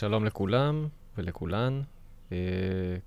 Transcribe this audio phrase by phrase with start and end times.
[0.00, 0.88] שלום לכולם
[1.18, 1.82] ולכולן.
[2.28, 2.32] Uh,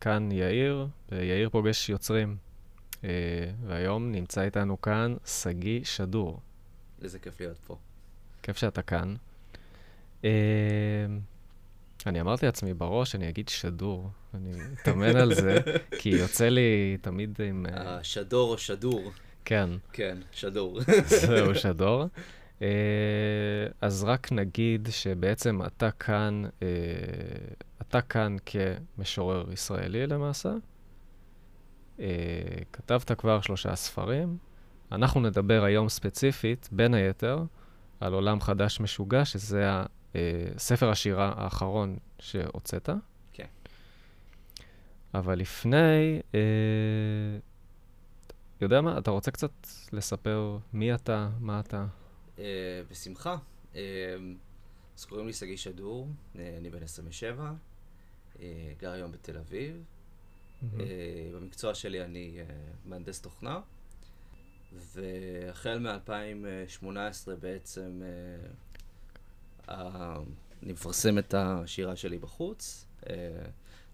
[0.01, 2.37] כאן יאיר, ויאיר פוגש יוצרים.
[2.91, 3.05] Uh,
[3.67, 6.39] והיום נמצא איתנו כאן שגיא שדור.
[7.03, 7.77] איזה כיף להיות פה.
[8.43, 9.15] כיף שאתה כאן.
[10.21, 10.25] Uh,
[12.05, 14.09] אני אמרתי לעצמי בראש, אני אגיד שדור.
[14.33, 14.51] אני
[14.81, 15.59] אתאמן על זה,
[15.99, 17.65] כי יוצא לי תמיד עם...
[18.03, 19.11] שדור או שדור.
[19.45, 19.69] כן.
[19.93, 20.79] כן, שדור.
[21.27, 22.05] זהו, שדור.
[22.59, 22.63] Uh,
[23.81, 26.63] אז רק נגיד שבעצם אתה כאן, uh,
[27.81, 30.53] אתה כאן כמשורר ישראלי למעשה.
[31.97, 32.01] Uh,
[32.73, 34.37] כתבת כבר שלושה ספרים.
[34.91, 37.43] אנחנו נדבר היום ספציפית, בין היתר,
[37.99, 39.69] על עולם חדש משוגע, שזה
[40.55, 42.89] הספר השירה האחרון שהוצאת.
[43.33, 43.47] כן.
[45.13, 46.35] אבל לפני, uh,
[48.61, 49.51] יודע מה, אתה רוצה קצת
[49.91, 51.85] לספר מי אתה, מה אתה?
[52.37, 52.39] Uh,
[52.91, 53.37] בשמחה.
[53.73, 53.77] Uh,
[54.97, 57.53] אז קוראים לי שגיא שדור, uh, אני בן 27,
[58.35, 58.39] uh,
[58.79, 59.83] גר היום בתל אביב.
[61.35, 62.37] במקצוע שלי אני
[62.85, 63.61] מהנדס תוכנה,
[64.73, 66.87] והחל מ-2018
[67.39, 68.01] בעצם
[69.67, 72.85] אני מפרסם את השירה שלי בחוץ.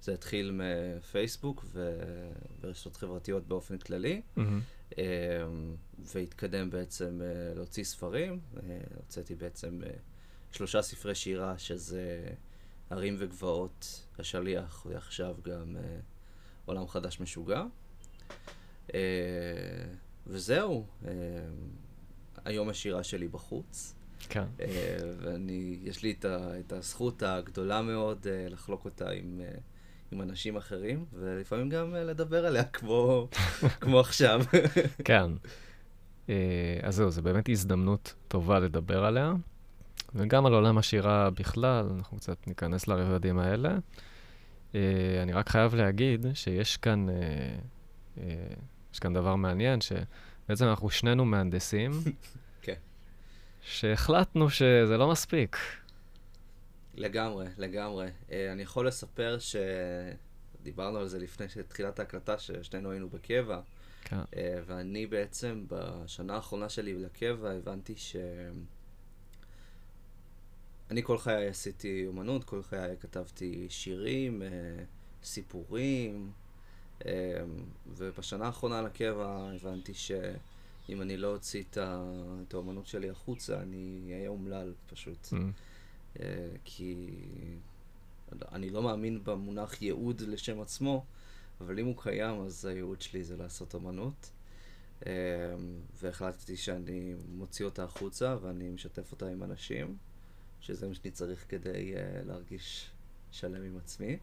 [0.02, 4.22] זה התחיל מפייסבוק וברשתות חברתיות באופן כללי.
[4.38, 4.42] Mm-hmm.
[6.00, 7.22] והתקדם בעצם
[7.56, 8.40] להוציא ספרים.
[8.96, 9.82] הוצאתי בעצם
[10.52, 12.30] שלושה ספרי שירה, שזה
[12.90, 15.78] הרים וגבעות, השליח, ועכשיו גם
[16.66, 17.64] עולם חדש משוגע.
[20.28, 20.86] וזהו,
[22.46, 23.96] היום השירה שלי בחוץ.
[24.20, 24.46] כן.
[25.20, 29.42] ואני, יש לי את, ה, את הזכות הגדולה מאוד לחלוק אותה עם...
[30.12, 33.28] עם אנשים אחרים, ולפעמים גם לדבר עליה כמו,
[33.82, 34.42] כמו עכשיו.
[35.06, 35.32] כן.
[36.84, 39.34] אז זהו, זו באמת הזדמנות טובה לדבר עליה,
[40.16, 43.78] וגם על עולם השירה בכלל, אנחנו קצת ניכנס לרבדים האלה.
[45.24, 47.08] אני רק חייב להגיד שיש כאן,
[48.94, 51.92] יש כאן דבר מעניין, שבעצם אנחנו שנינו מהנדסים,
[52.62, 52.74] כן.
[53.62, 55.58] שהחלטנו שזה לא מספיק.
[57.00, 58.08] לגמרי, לגמרי.
[58.08, 63.62] Uh, אני יכול לספר שדיברנו על זה לפני תחילת ההקלטה, ששנינו היינו בקבע.
[64.04, 64.20] כן.
[64.20, 68.16] Uh, ואני בעצם, בשנה האחרונה שלי לקבע, הבנתי ש...
[70.92, 76.32] אני כל חיי עשיתי אומנות, כל חיי כתבתי שירים, uh, סיפורים,
[77.88, 84.74] ובשנה האחרונה לקבע הבנתי שאם אני לא אוציא את האומנות שלי החוצה, אני אהיה אומלל
[84.90, 85.26] פשוט.
[85.26, 85.36] Mm.
[86.16, 86.20] Uh,
[86.64, 87.16] כי
[88.52, 91.06] אני לא מאמין במונח ייעוד לשם עצמו,
[91.62, 94.32] אבל אם הוא קיים, אז הייעוד שלי זה לעשות אמנות.
[95.02, 95.06] Uh,
[96.02, 99.98] והחלטתי שאני מוציא אותה החוצה ואני משתף אותה עם אנשים,
[100.62, 102.92] שזה מה שאני צריך כדי uh, להרגיש
[103.32, 104.18] שלם עם עצמי.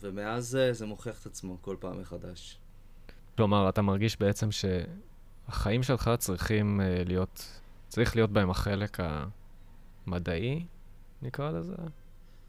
[0.00, 2.58] ומאז זה מוכיח את עצמו כל פעם מחדש.
[3.36, 9.24] כלומר, אתה מרגיש בעצם שהחיים שלך צריכים להיות, צריך להיות בהם החלק ה...
[10.10, 10.66] מדעי,
[11.22, 11.76] נקרא לזה,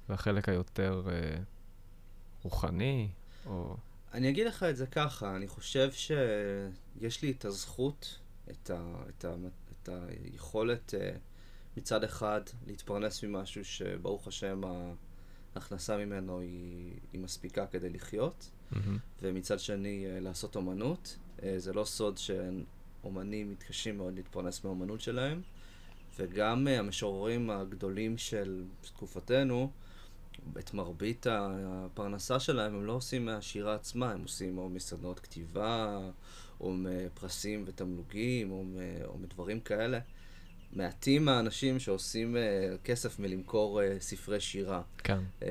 [0.09, 1.38] והחלק היותר אה,
[2.44, 3.09] רוחני,
[3.45, 3.75] או...
[4.13, 8.19] אני אגיד לך את זה ככה, אני חושב שיש לי את הזכות,
[8.51, 9.33] את, ה, את, ה,
[9.72, 11.11] את היכולת אה,
[11.77, 14.61] מצד אחד להתפרנס ממשהו שברוך השם
[15.55, 18.78] ההכנסה ממנו היא, היא מספיקה כדי לחיות, mm-hmm.
[19.22, 21.17] ומצד שני אה, לעשות אומנות.
[21.43, 25.41] אה, זה לא סוד שאומנים מתקשים מאוד להתפרנס מהאומנות שלהם.
[26.19, 29.72] וגם uh, המשוררים הגדולים של תקופתנו,
[30.59, 35.99] את מרבית הפרנסה שלהם הם לא עושים מהשירה עצמה, הם עושים או מסדנות כתיבה,
[36.59, 38.63] או מפרסים ותמלוגים, או,
[39.05, 39.99] או מדברים כאלה.
[40.73, 44.81] מעטים האנשים שעושים uh, כסף מלמכור uh, ספרי שירה.
[44.97, 45.19] כן.
[45.39, 45.43] Uh,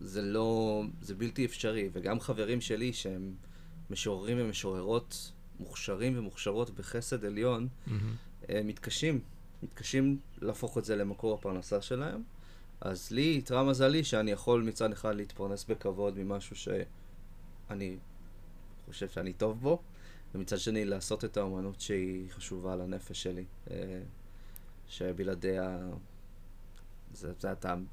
[0.00, 3.34] זה לא, זה בלתי אפשרי, וגם חברים שלי שהם
[3.90, 7.90] משוררים ומשוררות מוכשרים ומוכשרות בחסד עליון, mm-hmm.
[8.64, 9.20] מתקשים
[9.64, 12.22] מתקשים להפוך את זה למקור הפרנסה שלהם.
[12.80, 17.96] אז לי יתרה מזלי שאני יכול מצד אחד להתפרנס בכבוד ממשהו שאני
[18.86, 19.82] חושב שאני טוב בו,
[20.34, 24.00] ומצד שני לעשות את האומנות שהיא חשובה לנפש שלי, אה,
[24.88, 25.78] שבלעדיה
[27.14, 27.84] זה, זה הטעם.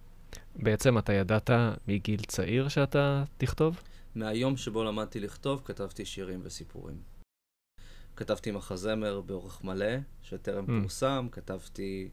[0.55, 1.49] בעצם אתה ידעת
[1.87, 3.81] מגיל צעיר שאתה תכתוב?
[4.15, 7.10] מהיום שבו למדתי לכתוב, כתבתי שירים וסיפורים.
[8.21, 10.81] כתבתי מחזמר באורך מלא, שטרם mm.
[10.81, 12.09] פורסם, כתבתי,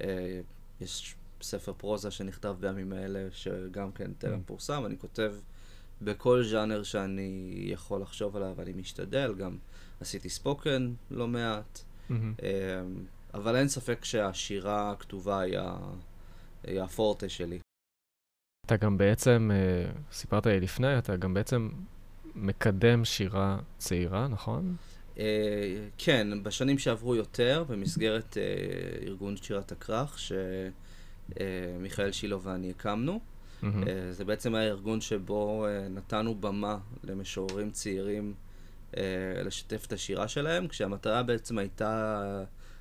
[0.00, 0.40] אה,
[0.80, 4.42] יש ספר פרוזה שנכתב בימים האלה, שגם כן טרם mm.
[4.46, 5.34] פורסם, אני כותב
[6.02, 9.58] בכל ז'אנר שאני יכול לחשוב עליו, אני משתדל, גם
[10.00, 12.12] עשיתי ספוקן לא מעט, mm-hmm.
[12.42, 12.82] אה,
[13.34, 15.58] אבל אין ספק שהשירה הכתובה היא,
[16.64, 17.58] היא הפורטה שלי.
[18.66, 21.70] אתה גם בעצם, אה, סיפרת לי לפני, אתה גם בעצם
[22.34, 24.76] מקדם שירה צעירה, נכון?
[25.18, 25.20] Uh,
[25.98, 33.20] כן, בשנים שעברו יותר, במסגרת uh, ארגון שירת הכרך, שמיכאל uh, שילה ואני הקמנו.
[33.62, 33.66] Mm-hmm.
[34.10, 38.34] זה בעצם היה ארגון שבו נתנו במה למשוררים צעירים
[39.44, 42.22] לשתף את השירה שלהם, כשהמטרה בעצם הייתה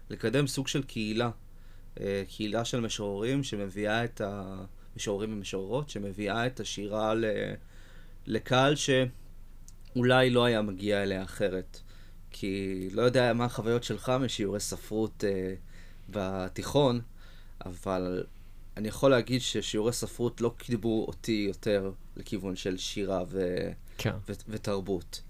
[0.09, 1.29] לקדם סוג של קהילה.
[2.27, 4.55] קהילה של משוררים שמביאה את ה...
[4.95, 7.25] משוררים ומשוררות, שמביאה את השירה ל...
[8.27, 11.79] לקהל שאולי לא היה מגיע אליה אחרת.
[12.39, 15.53] כי לא יודע מה החוויות שלך משיעורי ספרות אה,
[16.09, 17.01] בתיכון,
[17.65, 18.23] אבל
[18.77, 23.57] אני יכול להגיד ששיעורי ספרות לא קידמו אותי יותר לכיוון של שירה ו...
[23.97, 24.13] כן.
[24.29, 24.33] ו...
[24.47, 25.21] ותרבות.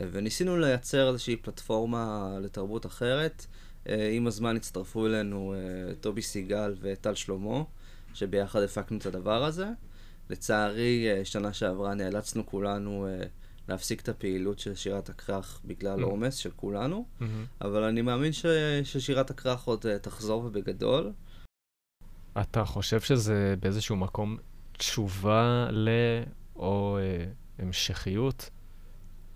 [0.00, 3.46] אה, וניסינו לייצר איזושהי פלטפורמה לתרבות אחרת.
[3.88, 7.62] אה, עם הזמן הצטרפו אלינו אה, טובי סיגל וטל שלמה,
[8.14, 9.66] שביחד הפקנו את הדבר הזה.
[10.30, 13.08] לצערי, שנה שעברה נאלצנו כולנו
[13.68, 16.06] להפסיק את הפעילות של שירת הכרך בגלל mm-hmm.
[16.06, 17.24] עומס של כולנו, mm-hmm.
[17.60, 18.46] אבל אני מאמין ש...
[18.84, 21.12] ששירת הכרך עוד uh, תחזור ובגדול.
[22.40, 24.36] אתה חושב שזה באיזשהו מקום
[24.72, 25.88] תשובה ל...
[26.56, 28.50] או uh, המשכיות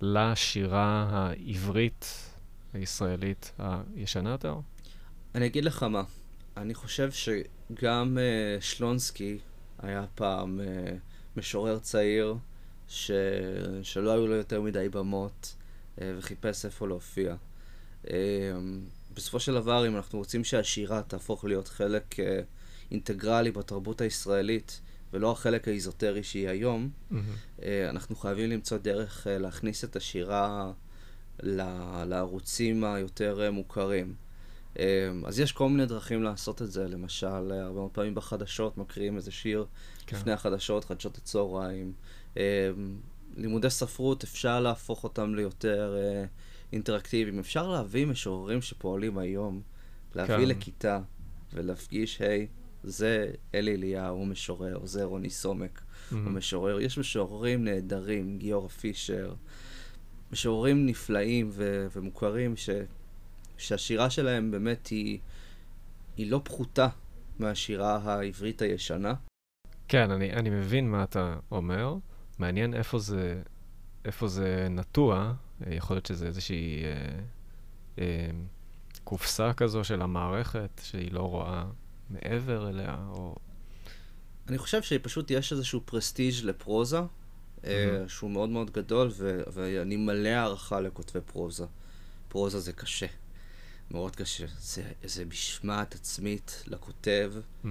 [0.01, 2.07] לשירה העברית
[2.73, 3.53] הישראלית
[3.97, 4.61] הישנה יותר?
[5.35, 6.03] אני אגיד לך מה,
[6.57, 9.39] אני חושב שגם uh, שלונסקי
[9.79, 10.91] היה פעם uh,
[11.37, 12.37] משורר צעיר,
[12.91, 13.11] ש...
[13.83, 15.55] שלא היו לו יותר מדי במות,
[16.01, 17.35] אה, וחיפש איפה להופיע.
[18.11, 18.17] אה,
[19.15, 22.41] בסופו של דבר, אם אנחנו רוצים שהשירה תהפוך להיות חלק אה,
[22.91, 24.81] אינטגרלי בתרבות הישראלית,
[25.13, 27.65] ולא החלק האיזוטרי שהיא היום, mm-hmm.
[27.89, 30.73] אנחנו חייבים למצוא דרך להכניס את השירה
[32.07, 34.15] לערוצים היותר מוכרים.
[35.27, 39.31] אז יש כל מיני דרכים לעשות את זה, למשל, הרבה מאוד פעמים בחדשות מקריאים איזה
[39.31, 39.67] שיר
[40.07, 40.17] כן.
[40.17, 41.93] לפני החדשות, חדשות הצהריים.
[42.37, 42.43] אמ,
[43.37, 46.25] לימודי ספרות, אפשר להפוך אותם ליותר אה,
[46.73, 47.39] אינטראקטיביים.
[47.39, 49.63] אפשר להביא משוררים שפועלים היום,
[50.15, 50.49] להביא כן.
[50.49, 51.01] לכיתה
[51.55, 52.47] ולהפגיש, היי,
[52.83, 56.15] זה אלי אליהו, הוא משורר, זה רוני סומק, mm-hmm.
[56.15, 56.81] הוא משורר.
[56.81, 59.35] יש משוררים נהדרים, גיורא פישר,
[60.33, 62.71] משוררים נפלאים ו- ומוכרים, ש-
[63.61, 65.19] שהשירה שלהם באמת היא,
[66.17, 66.89] היא לא פחותה
[67.39, 69.15] מהשירה העברית הישנה.
[69.89, 71.95] כן, אני, אני מבין מה אתה אומר.
[72.39, 73.43] מעניין איפה זה,
[74.05, 75.33] איפה זה נטוע,
[75.67, 77.19] אה, יכול להיות שזה איזושהי אה,
[77.99, 78.31] אה,
[79.05, 81.65] קופסה כזו של המערכת, שהיא לא רואה
[82.11, 83.37] מעבר אליה, או...
[84.49, 87.67] אני חושב שפשוט יש איזשהו פרסטיג' לפרוזה, mm-hmm.
[87.67, 91.65] אה, שהוא מאוד מאוד גדול, ו- ואני מלא הערכה לכותבי פרוזה.
[92.29, 93.07] פרוזה זה קשה,
[93.91, 94.47] מאוד קשה.
[94.61, 97.69] זה, זה משמעת עצמית לכותב, mm-hmm.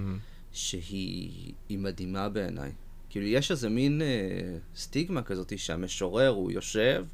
[0.51, 2.71] שהיא מדהימה בעיניי.
[3.09, 7.05] כאילו, יש איזה מין אה, סטיגמה כזאת שהמשורר, הוא יושב,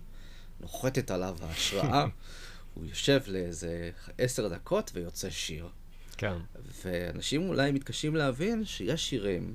[0.59, 2.05] נוחתת עליו ההשראה,
[2.73, 5.69] הוא יושב לאיזה עשר דקות ויוצא שיר.
[6.17, 6.37] כן.
[6.85, 9.53] ואנשים אולי מתקשים להבין שיש שירים,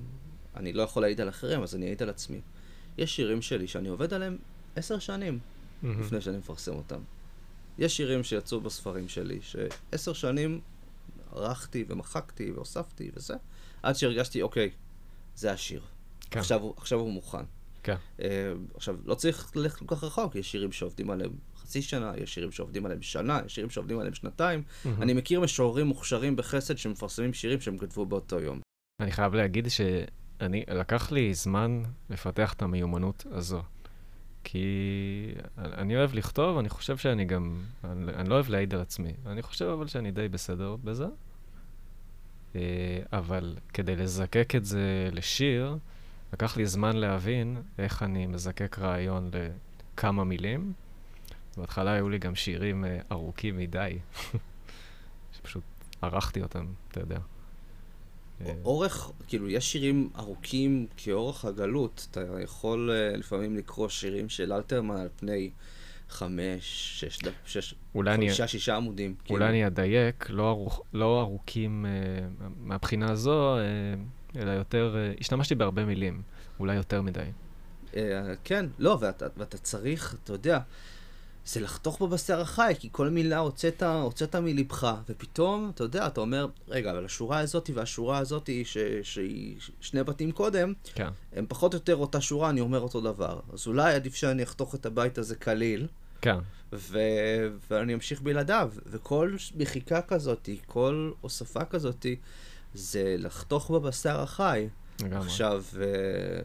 [0.56, 2.40] אני לא יכול להעיד על אחרים, אז אני אעיד על עצמי.
[2.98, 4.38] יש שירים שלי שאני עובד עליהם
[4.76, 5.86] עשר שנים mm-hmm.
[6.00, 7.00] לפני שאני מפרסם אותם.
[7.80, 10.60] יש שירים שיצאו בספרים שלי, שעשר שנים
[11.32, 13.34] ערכתי ומחקתי והוספתי וזה,
[13.82, 14.70] עד שהרגשתי, אוקיי,
[15.36, 15.82] זה השיר.
[16.30, 16.40] כן.
[16.40, 17.44] עכשיו, עכשיו הוא מוכן.
[17.82, 17.96] כן.
[18.18, 18.22] Uh,
[18.74, 22.52] עכשיו, לא צריך ללכת כל כך רחוק, יש שירים שעובדים עליהם חצי שנה, יש שירים
[22.52, 24.62] שעובדים עליהם שנה, יש שירים שעובדים עליהם שנתיים.
[24.62, 24.88] Mm-hmm.
[25.02, 28.60] אני מכיר משוררים מוכשרים בחסד שמפרסמים שירים שהם כתבו באותו יום.
[29.02, 33.62] אני חייב להגיד שאני, לקח לי זמן לפתח את המיומנות הזו.
[34.44, 39.12] כי אני אוהב לכתוב, אני חושב שאני גם, אני, אני לא אוהב להעיד על עצמי.
[39.26, 41.06] אני חושב אבל שאני די בסדר בזה.
[42.56, 42.60] אה,
[43.12, 45.76] אבל כדי לזקק את זה לשיר,
[46.32, 49.30] לקח לי זמן להבין איך אני מזקק רעיון
[49.94, 50.72] לכמה מילים.
[51.56, 53.98] בהתחלה היו לי גם שירים uh, ארוכים מדי,
[55.34, 55.62] שפשוט
[56.02, 57.18] ערכתי אותם, אתה יודע.
[58.46, 62.06] אה, אורך, כאילו, יש שירים ארוכים כאורך הגלות.
[62.10, 65.50] אתה יכול uh, לפעמים לקרוא שירים של אלתרמן על פני
[66.08, 66.60] חמש,
[67.00, 69.10] שש, שש, חמישה, שישה עמודים.
[69.10, 69.46] אולי כאילו.
[69.46, 73.60] אני אדייק, לא, לא ארוכים uh, מהבחינה הזו, uh,
[74.36, 76.22] אלא יותר, אה, השתמשתי בהרבה מילים,
[76.60, 77.20] אולי יותר מדי.
[77.96, 80.58] אה, כן, לא, ואתה, ואתה צריך, אתה יודע,
[81.52, 86.46] זה לחתוך בבשר החי, כי כל מילה הוצאת, הוצאת מלבך, ופתאום, אתה יודע, אתה אומר,
[86.68, 91.08] רגע, אבל השורה הזאת והשורה הזאת, ש, שהיא שני בתים קודם, כן.
[91.32, 93.40] הם פחות או יותר אותה שורה, אני אומר אותו דבר.
[93.52, 95.86] אז אולי עדיף שאני אחתוך את הבית הזה כליל.
[96.20, 96.38] כן.
[96.72, 96.98] ו...
[97.70, 98.72] ואני אמשיך בלעדיו.
[98.86, 102.06] וכל מחיקה כזאת, כל הוספה כזאת,
[102.74, 104.68] זה לחתוך בבשר החי.
[105.02, 105.18] לגמרי.
[105.18, 106.40] עכשיו, אה,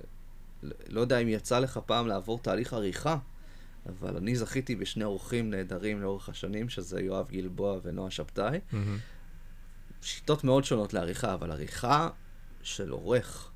[0.90, 3.18] לא יודע אם יצא לך פעם לעבור תהליך עריכה,
[3.90, 8.60] אבל אני זכיתי בשני אורחים נהדרים לאורך השנים, שזה יואב גלבוע ונועה שבתאי.
[8.72, 8.98] מהמם.
[10.02, 12.10] שיטות מאוד שונות לעריכה, אבל עריכה
[12.64, 13.52] של עורך,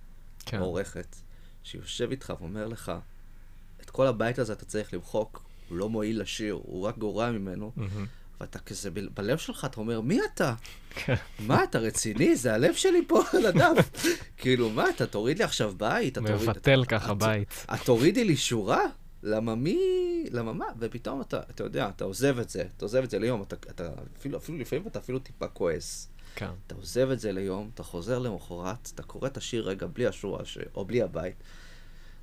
[0.46, 0.60] כן.
[0.60, 1.16] עורכת,
[1.64, 2.92] שיושב איתך ואומר לך,
[3.82, 7.72] את כל הבית הזה אתה צריך למחוק, הוא לא מועיל לשיר, הוא רק גורע ממנו,
[7.76, 8.06] מהמם.
[8.42, 10.54] ואתה כזה, ב- בלב שלך אתה אומר, מי אתה?
[10.90, 11.16] כן.
[11.40, 12.36] מה, אתה רציני?
[12.36, 14.06] זה הלב שלי פה על הדף.
[14.38, 16.18] כאילו, מה, אתה תוריד לי עכשיו בית?
[16.18, 17.66] מבטל ככה בית.
[17.74, 18.82] את תורידי לי שורה?
[19.24, 19.78] למה מי...
[20.32, 20.66] למה מה?
[20.80, 23.90] ופתאום אתה, אתה יודע, אתה עוזב את זה, אתה עוזב את זה ליום, אתה, אתה
[24.18, 26.10] אפילו, אפילו לפעמים אתה אפילו טיפה כועס.
[26.36, 26.52] כן.
[26.68, 30.46] אתה עוזב את זה ליום, אתה חוזר למחרת, אתה קורא את השיר רגע בלי השורה,
[30.46, 30.58] ש...
[30.76, 31.36] או בלי הבית,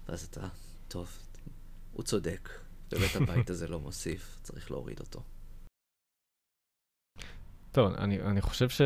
[0.08, 0.48] ואז אתה,
[0.88, 1.10] טוב,
[1.92, 2.48] הוא צודק,
[2.90, 5.22] באמת הבית הזה לא מוסיף, צריך להוריד אותו.
[7.72, 8.80] טוב, אני, אני חושב ש,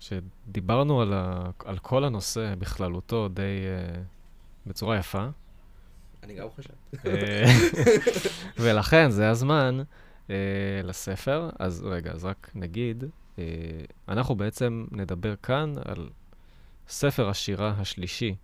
[0.00, 5.28] שדיברנו על, ה, על כל הנושא בכללותו די uh, בצורה יפה,
[6.26, 6.70] אני גם חושב.
[7.06, 7.44] אה,
[8.58, 9.82] ולכן זה הזמן
[10.26, 10.30] uh,
[10.84, 11.50] לספר.
[11.58, 13.38] אז רגע, אז רק נגיד, uh,
[14.08, 16.08] אנחנו בעצם נדבר כאן על
[16.88, 18.34] ספר השירה השלישי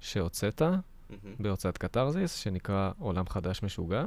[0.00, 1.34] שהוצאת מהמם.
[1.38, 4.04] בהוצאת קתרזיס, שנקרא עולם חדש משוגע,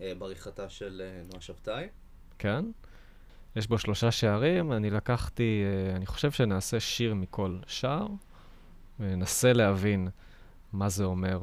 [0.00, 1.86] אה, בעריכתה של נועה שבתאי.
[2.38, 2.64] כן?
[3.56, 5.64] יש בו שלושה שערים, אני לקחתי,
[5.96, 8.06] אני חושב שנעשה שיר מכל שער,
[9.00, 10.08] וננסה להבין
[10.72, 11.38] מה זה אומר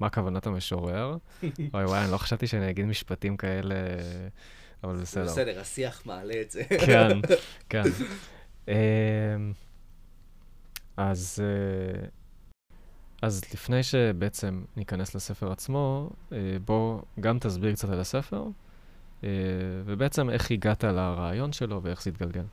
[0.00, 1.16] ומה כוונת המשורר.
[1.72, 3.74] וואי וואי, אני לא חשבתי שאני אגיד משפטים כאלה,
[4.84, 5.24] אבל בסדר.
[5.24, 6.62] בסדר, השיח מעלה את זה.
[6.86, 7.20] כן,
[7.70, 7.82] כן.
[8.68, 9.52] אמ,
[10.96, 12.06] אז, אה,
[13.22, 18.44] אז לפני שבעצם ניכנס לספר עצמו, אה, בוא גם תסביר קצת על הספר,
[19.24, 19.28] אה,
[19.84, 22.44] ובעצם איך הגעת לרעיון שלו ואיך זה התגלגל.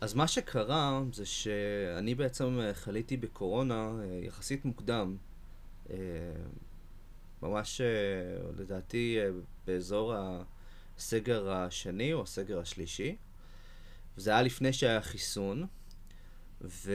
[0.00, 5.16] אז מה שקרה זה שאני בעצם אה, חליתי בקורונה אה, יחסית מוקדם.
[5.90, 5.96] אה,
[7.42, 7.80] ממש,
[8.56, 9.18] לדעתי,
[9.66, 10.14] באזור
[10.96, 13.16] הסגר השני או הסגר השלישי.
[14.16, 15.66] וזה היה לפני שהיה חיסון.
[16.60, 16.92] ו...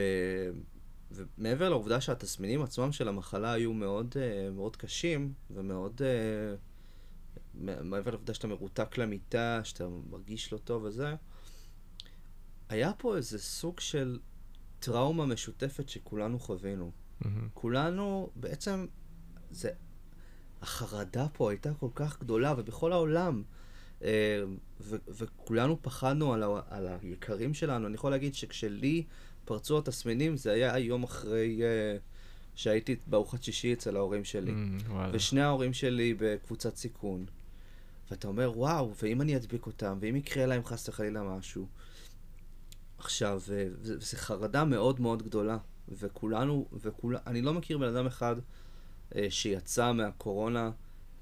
[1.12, 4.15] ומעבר לעובדה שהתסמינים עצמם של המחלה היו מאוד,
[4.51, 6.01] מאוד קשים ומאוד...
[7.84, 11.15] מעבר לעובדה שאתה מרותק למיטה, שאתה מרגיש לא טוב וזה,
[12.70, 14.20] היה פה איזה סוג של
[14.80, 16.92] טראומה משותפת שכולנו חווינו.
[17.22, 17.48] מהמם.
[17.54, 18.86] כולנו, בעצם,
[19.52, 19.70] זה...
[20.62, 23.44] החרדה פה הייתה כל כך גדולה, ובכל העולם.
[24.04, 24.44] אה,
[24.82, 27.88] ו- וכולנו פחדנו על, ה- על היקרים שלנו.
[27.88, 29.04] אני יכול להגיד שכשלי
[29.46, 31.98] פרצו התסמינים, זה היה יום אחרי אה,
[32.56, 34.54] שהייתי בארוחת שישי אצל ההורים שלי.
[34.90, 35.12] וואלה.
[35.16, 37.26] ושני ההורים שלי בקבוצת סיכון.
[38.12, 41.68] ואתה אומר, וואו, ואם אני אדביק אותם, ואם יקרה להם חס וחלילה משהו.
[43.00, 43.41] עכשיו,
[43.82, 45.58] זו חרדה מאוד מאוד גדולה,
[45.89, 47.18] וכולנו, וכול...
[47.27, 48.36] אני לא מכיר בן אדם אחד
[49.15, 50.72] אה, שיצא מהקורונה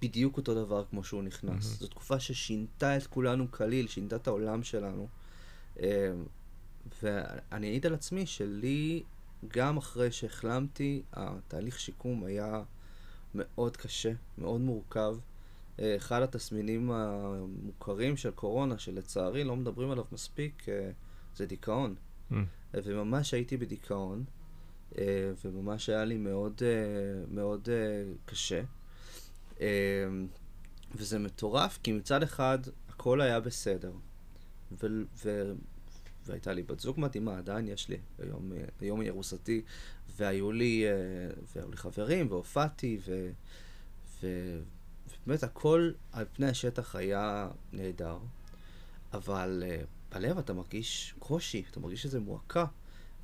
[0.02, 1.44] בדיוק אותו דבר כמו שהוא נכנס.
[1.44, 1.62] מהמם.
[1.62, 5.08] זו תקופה ששינתה את כולנו כליל, שינתה את העולם שלנו.
[5.80, 6.14] אה,
[7.04, 9.04] ואני אעיד על עצמי שלי,
[9.48, 12.64] גם אחרי שהחלמתי, התהליך שיקום היה
[13.36, 15.18] מאוד קשה, מאוד מורכב.
[15.80, 20.92] אה, אחד התסמינים המוכרים של קורונה, שלצערי לא מדברים עליו מספיק, אה,
[21.38, 21.96] זה דיכאון.
[22.76, 24.24] אה, וממש הייתי בדיכאון,
[24.98, 28.62] אה, וממש היה לי מאוד, אה, מאוד אה, קשה.
[30.96, 33.92] וזה מטורף, כי מצד אחד הכל היה בסדר,
[34.72, 35.54] ו- ו-
[36.26, 38.52] והייתה לי בת זוג מדהימה, עדיין יש לי, היום,
[38.82, 39.62] היום היא ארוסתי,
[40.18, 40.86] והיו לי,
[41.56, 43.30] והיו לי חברים, והופעתי, ו...
[44.24, 44.62] ו-
[45.24, 48.18] ובאמת הכל על פני השטח היה נהדר,
[49.14, 49.64] אבל
[50.18, 52.66] בלב אתה מרגיש קושי, אתה מרגיש איזו מועקה,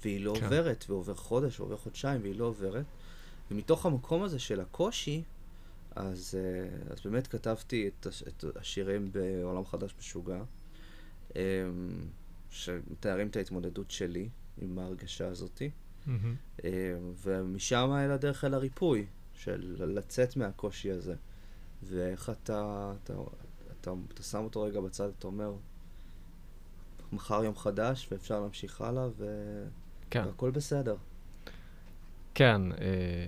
[0.01, 0.43] והיא לא כן.
[0.43, 2.85] עוברת, ועובר חודש, ועובר חודשיים, והיא לא עוברת.
[3.51, 5.23] ומתוך המקום הזה של הקושי,
[5.95, 6.37] אז,
[6.87, 10.43] uh, אז באמת כתבתי את, את השירים בעולם חדש משוגע,
[11.29, 11.35] um,
[12.49, 15.69] שמתארים את ההתמודדות שלי עם ההרגשה הזאתי.
[16.63, 16.69] אה,
[17.23, 21.15] ומשם אל הדרך אל הריפוי, של לצאת מהקושי הזה.
[21.83, 23.13] ואיך אתה, אתה,
[23.81, 25.53] אתה, אתה שם אותו רגע בצד, אתה אומר,
[27.13, 29.25] מחר יום חדש ואפשר להמשיך הלאה, ו...
[30.09, 30.23] כן.
[30.25, 30.95] והכל בסדר.
[32.33, 33.27] כן, אה,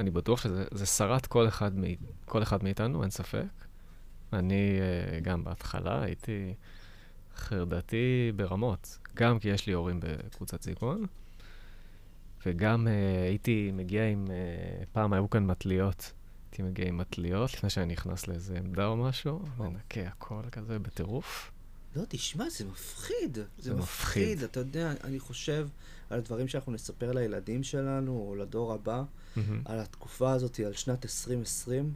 [0.00, 1.82] אני בטוח שזה זה שרד כל אחד, מ,
[2.24, 3.46] כל אחד מאיתנו, אין ספק.
[4.32, 6.54] אני אה, גם בהתחלה הייתי
[7.34, 11.06] חרדתי ברמות, גם כי יש לי הורים בקבוצת סיכון,
[12.46, 16.12] וגם אה, הייתי מגיע עם, אה, פעם היו כאן מטליות,
[16.44, 19.42] הייתי מגיע עם מטליות לפני שאני נכנס לאיזה עמדה או משהו.
[19.58, 21.52] מנקה הכל כזה בטירוף.
[21.98, 23.34] לא, תשמע, זה מפחיד.
[23.34, 24.28] זה, זה מפחיד.
[24.28, 24.42] מפחיד.
[24.42, 25.68] אתה יודע, אני חושב
[26.10, 29.02] על הדברים שאנחנו נספר לילדים שלנו, או לדור הבא,
[29.36, 29.62] מהמם.
[29.64, 31.92] על התקופה הזאת, על שנת 2020.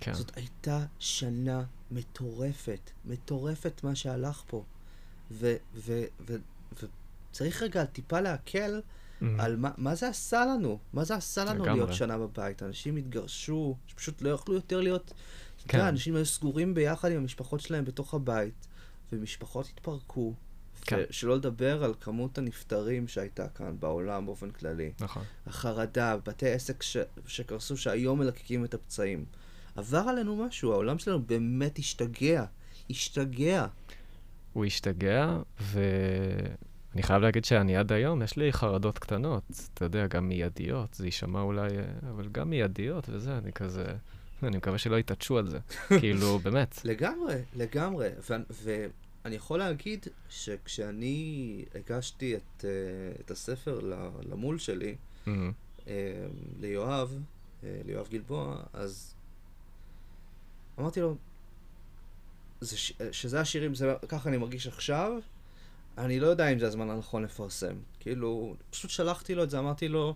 [0.00, 0.14] כן.
[0.14, 4.64] זאת הייתה שנה מטורפת, מטורפת מה שהלך פה.
[5.30, 6.36] ו- ו- ו-
[7.32, 8.80] וצריך רגע טיפה להקל
[9.20, 9.40] מהמם.
[9.40, 11.80] על מה, מה זה עשה לנו, מה זה עשה לנו לגמרי.
[11.80, 12.62] להיות שנה בבית.
[12.62, 15.04] אנשים התגרשו, שפשוט לא יכלו יותר להיות...
[15.58, 15.78] אתה כן.
[15.78, 18.67] יודע, אנשים היו סגורים ביחד עם המשפחות שלהם בתוך הבית,
[19.12, 20.34] ומשפחות התפרקו.
[20.82, 21.02] כן.
[21.10, 24.92] שלא לדבר על כמות הנפטרים שהייתה כאן בעולם באופן כללי.
[25.00, 25.22] נכון.
[25.46, 26.96] החרדה, בתי עסק ש...
[27.26, 29.24] שקרסו שהיום מלקקים את הפצעים.
[29.76, 32.44] עבר עלינו משהו, העולם שלנו באמת השתגע.
[32.90, 33.66] השתגע.
[34.52, 39.42] הוא השתגע, ואני חייב להגיד שאני עד היום, יש לי חרדות קטנות,
[39.74, 41.68] אתה יודע, גם מיידיות, זה יישמע אולי,
[42.10, 43.84] אבל גם מיידיות וזה, אני כזה,
[44.42, 45.58] אני מקווה שלא יתעטשו על זה.
[46.00, 46.80] כאילו, באמת.
[46.84, 48.08] לגמרי, לגמרי.
[48.18, 48.34] ו...
[49.24, 52.70] ואני יכול להגיד שכשאני הגשתי את, אה,
[53.20, 55.52] את הספר ל- למול שלי, מהמם.
[55.88, 56.26] אה,
[56.60, 57.18] ליואב,
[57.64, 59.14] אה, ליואב גלבוע, אז
[60.78, 61.16] אמרתי לו,
[62.60, 62.92] זה ש...
[63.12, 63.94] שזה השירים, זה...
[64.08, 65.12] ככה אני מרגיש עכשיו,
[65.98, 67.74] אני לא יודע אם זה הזמן הנכון לפרסם.
[68.00, 70.14] כאילו, פשוט שלחתי לו את זה, אמרתי לו,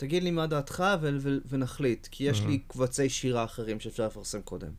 [0.00, 1.16] תגיד לי מה דעתך ו...
[1.20, 1.38] ו...
[1.48, 2.72] ונחליט, כי יש לי Mhm.
[2.72, 4.72] קבצי שירה אחרים שאפשר לפרסם קודם.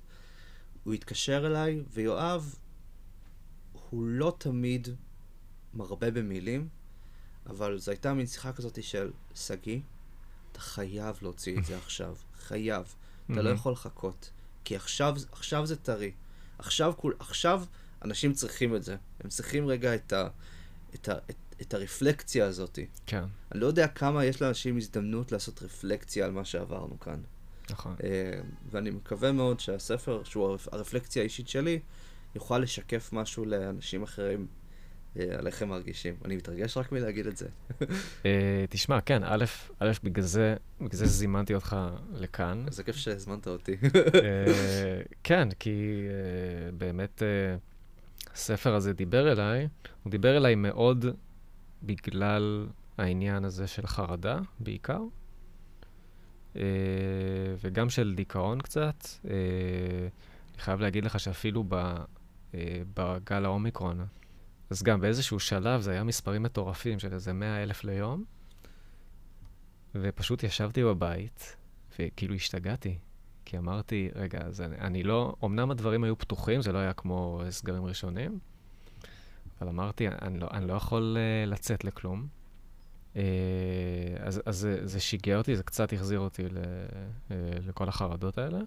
[0.84, 2.56] הוא התקשר אליי, ויואב,
[3.90, 4.88] הוא לא תמיד
[5.74, 6.68] מרבה במילים,
[7.46, 9.80] אבל זו הייתה מין שיחה כזאת של, שגיא,
[10.52, 12.16] אתה חייב להוציא את זה עכשיו.
[12.40, 12.96] חייב.
[13.32, 13.50] אתה לא.
[13.50, 14.32] יכול לחכות.
[14.64, 16.12] כי עכשיו, עכשיו זה טרי.
[16.58, 17.64] עכשיו, עכשיו
[18.06, 18.96] אנשים צריכים את זה.
[19.20, 20.28] הם צריכים רגע את, ה,
[20.96, 22.80] את, ה, את, את הרפלקציה הזאת.
[23.06, 27.20] כן, אני לא יודע כמה יש לאנשים הזדמנות לעשות רפלקציה על מה שעברנו כאן.
[27.70, 27.96] נכון.
[28.04, 28.42] אה,
[28.72, 31.80] ואני מקווה מאוד שהספר, שהוא הרפ- הרפלקציה האישית שלי,
[32.36, 34.48] יוכל לשקף משהו לאנשים אחרים
[35.20, 36.16] אה, על איך הם מרגישים.
[36.26, 37.48] אני מתרגש רק מלהגיד את זה.
[38.26, 39.46] אה, תשמע, כן, א',
[39.80, 41.76] א', בגלל זה, בגלל זה זימנתי אותך
[42.14, 42.64] לכאן.
[42.68, 43.78] איזה כיף שהזמנת אותי.
[45.24, 46.02] כן, כי
[46.78, 47.22] באמת
[48.34, 49.68] הספר הזה דיבר אליי,
[50.04, 51.06] הוא דיבר אליי מאוד
[51.84, 52.68] בגלל
[52.98, 55.02] העניין הזה של חרדה, בעיקר,
[56.56, 56.62] אה,
[57.60, 59.06] וגם של דיכאון קצת.
[59.30, 60.08] אה,
[60.54, 64.06] אני חייב להגיד לך שאפילו ב, אה, בגל האומיקרון,
[64.70, 68.24] אז גם באיזשהו שלב זה היה מספרים מטורפים של איזה 100 אלף ליום,
[69.96, 71.58] ופשוט ישבתי בבית,
[72.00, 72.98] וכאילו השתגעתי.
[73.46, 77.42] כי אמרתי, רגע, אז אני, אני לא, אמנם הדברים היו פתוחים, זה לא היה כמו
[77.50, 78.40] סגרים ראשונים,
[79.62, 82.28] אבל אמרתי, אני לא, אני לא יכול uh, לצאת לכלום.
[83.14, 83.18] Uh,
[84.20, 87.32] אז, אז זה, זה שיגע אותי, זה קצת החזיר אותי ל, uh,
[87.68, 88.60] לכל החרדות האלה.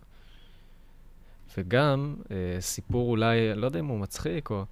[1.59, 2.29] וגם, uh,
[2.61, 4.65] סיפור אולי, לא יודע אם הוא מצחיק, או...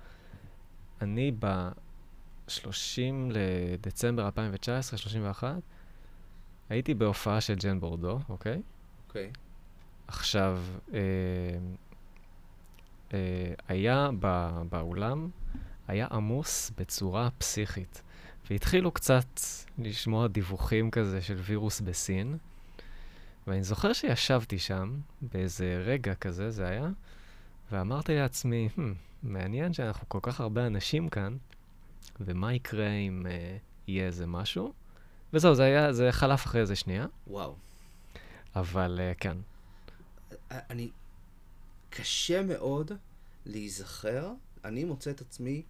[1.02, 5.56] אני ב-30 לדצמבר 2019, 31,
[6.68, 8.62] הייתי בהופעה של ג'ן בורדו, אוקיי?
[9.08, 9.30] אוקיי.
[10.06, 10.58] עכשיו,
[10.94, 11.00] אה,
[13.14, 15.30] אה, היה בא, באולם,
[15.88, 18.02] היה עמוס בצורה פסיכית.
[18.50, 19.40] והתחילו קצת
[19.78, 22.36] לשמוע דיווחים כזה של וירוס בסין.
[23.46, 26.88] ואני זוכר שישבתי שם, באיזה רגע כזה זה היה,
[27.70, 28.80] ואמרתי לעצמי, hmm,
[29.22, 31.36] מעניין שאנחנו כל כך הרבה אנשים כאן,
[32.20, 34.72] ומה יקרה אם אה, יהיה איזה משהו?
[35.32, 37.54] וזהו, זה היה, זה חלף אחרי איזה שנייה, וואו.
[38.56, 39.36] אבל אה, כן.
[40.50, 40.90] אני...
[41.94, 42.92] קשה מאוד
[43.46, 44.32] להיזכר,
[44.64, 45.62] אני מוצא את עצמי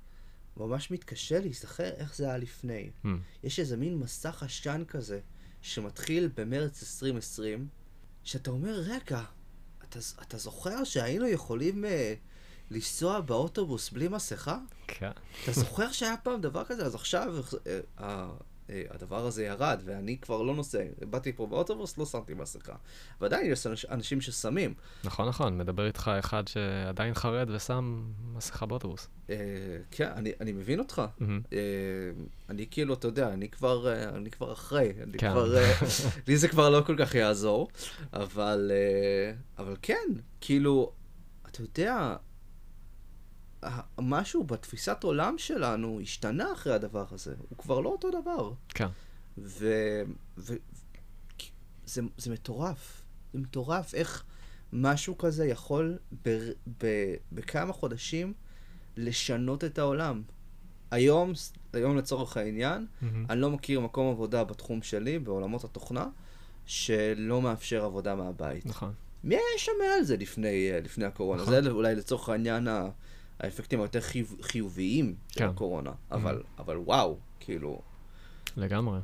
[0.56, 2.90] ממש מתקשה להיזכר איך זה היה לפני.
[3.04, 3.08] Hmm.
[3.42, 5.20] יש איזה מין מסך עשן כזה,
[5.62, 7.68] שמתחיל במרץ 2020,
[8.24, 9.22] שאתה אומר, רגע,
[9.84, 12.14] אתה, אתה זוכר שהיינו יכולים אה,
[12.70, 14.58] לנסוע באוטובוס בלי מסכה?
[14.86, 15.10] כן.
[15.44, 16.86] אתה זוכר שהיה פעם דבר כזה?
[16.86, 17.34] אז עכשיו
[18.00, 18.30] אה,
[18.90, 20.78] הדבר הזה ירד, ואני כבר לא נוסע.
[21.10, 22.74] באתי פה באוטובוס, לא שמתי מסכה.
[23.20, 24.74] ועדיין יש אנש- אנשים ששמים.
[25.04, 28.02] נכון, נכון, מדבר איתך אחד שעדיין חרד ושם
[28.34, 29.08] מסכה באוטובוס.
[29.30, 29.36] אה,
[29.90, 31.02] כן, אני, אני מבין אותך.
[31.52, 31.58] אה,
[32.48, 35.30] אני כאילו, אתה יודע, אני כבר, אה, אני כבר אחרי, אני כן.
[35.30, 35.54] כבר,
[36.28, 37.68] לי זה כבר לא כל כך יעזור,
[38.12, 38.70] אבל,
[39.58, 40.08] אבל כן,
[40.40, 40.92] כאילו,
[41.48, 42.16] אתה יודע,
[43.98, 48.52] משהו בתפיסת עולם שלנו השתנה אחרי הדבר הזה, הוא כבר לא אותו דבר.
[48.68, 48.86] כן.
[49.38, 49.68] ו...
[50.38, 50.54] ו...
[51.86, 53.02] זה, זה מטורף.
[53.32, 54.24] זה מטורף איך
[54.72, 56.50] משהו כזה יכול ב...
[56.84, 56.86] ב...
[57.32, 58.32] בכמה חודשים
[58.96, 60.22] לשנות את העולם.
[60.90, 61.32] היום,
[61.72, 63.26] היום לצורך העניין, מהמם.
[63.30, 66.06] אני לא מכיר מקום עבודה בתחום שלי, בעולמות התוכנה,
[66.66, 68.66] שלא מאפשר עבודה מהבית.
[68.66, 68.92] נכון.
[69.24, 71.42] מי היה שומע על זה לפני, אה, לפני הקורונה?
[71.42, 71.62] נכון.
[71.62, 72.88] זה אולי לצורך העניין ה-
[73.40, 75.38] האפקטים היותר חיוב, חיוביים כן.
[75.38, 77.80] של הקורונה, אבל, אבל וואו, כאילו,
[78.56, 79.00] לגמרי.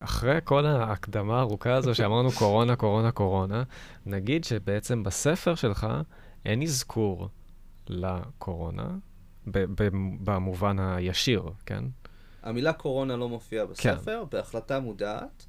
[0.00, 3.62] אחרי כל ההקדמה הארוכה הזו שאמרנו קורונה, קורונה, קורונה,
[4.06, 5.86] נגיד שבעצם בספר שלך
[6.44, 7.28] אין אזכור
[7.88, 8.96] לקורונה,
[10.24, 11.84] במובן הישיר, כן?
[12.42, 14.36] המילה קורונה לא מופיעה בספר, כן.
[14.36, 15.46] בהחלטה מודעת,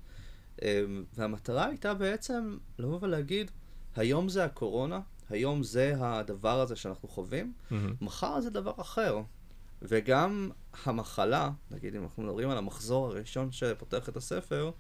[0.61, 3.51] אמ, והמטרה הייתה בעצם לבוא ולהגיד,
[3.95, 4.99] היום זה הקורונה,
[5.29, 7.93] היום זה הדבר הזה שאנחנו חווים, מהמם.
[8.01, 9.21] מחר זה דבר אחר.
[9.81, 10.49] וגם
[10.85, 14.71] המחלה, נגיד אם אנחנו מדברים על המחזור הראשון שפותח את הספר,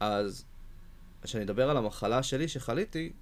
[0.00, 0.44] אז
[1.22, 3.12] כשאני אדבר על המחלה שלי שחליתי,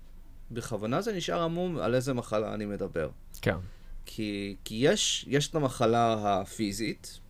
[0.50, 3.10] בכוונה זה נשאר עמום על איזה מחלה אני מדבר.
[3.42, 3.56] כן.
[4.06, 7.20] כי, כי יש, יש את המחלה הפיזית,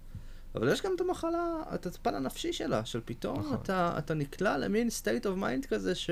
[0.54, 3.54] אבל יש גם את המחלה, את הפן הנפשי שלה, של פתאום נכון.
[3.54, 6.10] אתה, אתה נקלע למין state of mind כזה ש...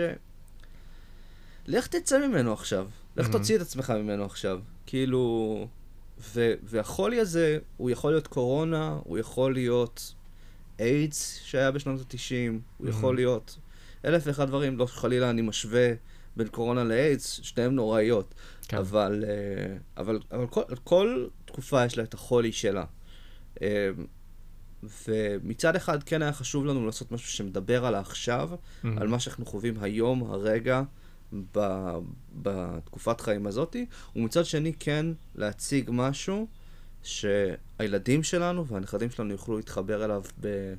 [1.67, 2.87] לך תצא ממנו עכשיו.
[3.17, 3.33] לך Mhm.
[3.33, 4.61] תוציא את עצמך ממנו עכשיו.
[4.87, 5.69] כאילו...
[6.35, 10.15] ו, והחולי הזה, הוא יכול להיות קורונה, הוא יכול להיות
[10.81, 13.17] איידס שהיה בשנות ה-90, הוא יכול.
[13.17, 13.59] להיות
[14.05, 15.93] אלף ואחד דברים, לא חלילה אני משווה
[16.37, 18.35] בין קורונה לאיידס, שתיהן נוראיות.
[18.69, 18.77] כן.
[18.77, 22.85] אבל, אה, אבל, אבל כל, כל תקופה יש לה את החולי שלה.
[23.63, 23.91] אה,
[25.09, 28.51] ומצד אחד כן היה חשוב לנו לעשות משהו שמדבר על העכשיו,
[28.83, 28.99] מהמם.
[28.99, 30.83] על מה שאנחנו חווים היום, הרגע,
[31.55, 31.89] ב,
[32.43, 36.47] בתקופת חיים הזאתי, ומצד שני כן להציג משהו
[37.03, 40.75] שהילדים שלנו והנכדים שלנו יוכלו להתחבר אליו ב,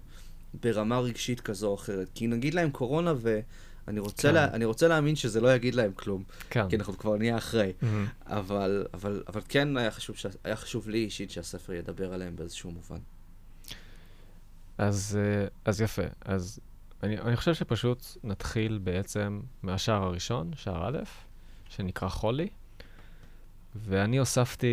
[0.61, 2.09] ברמה רגשית כזו או אחרת.
[2.15, 4.33] כי נגיד להם קורונה ואני רוצה, כן.
[4.33, 6.69] לה, אני רוצה להאמין שזה לא יגיד להם כלום, כן.
[6.69, 7.73] כי אנחנו כבר נהיה אחרי.
[7.81, 8.07] מהמם.
[8.25, 12.71] אבל, אבל, אבל כן היה חשוב, שה- היה חשוב לי אישית שהספר ידבר עליהם באיזשהו
[12.71, 12.99] מובן.
[14.77, 16.01] אז, אה, אז יפה.
[16.25, 16.59] אז
[17.03, 20.99] אני, אני חושב שפשוט נתחיל בעצם מהשער הראשון, שער א',
[21.69, 22.49] שנקרא חולי.
[23.75, 24.67] ואני הוספתי,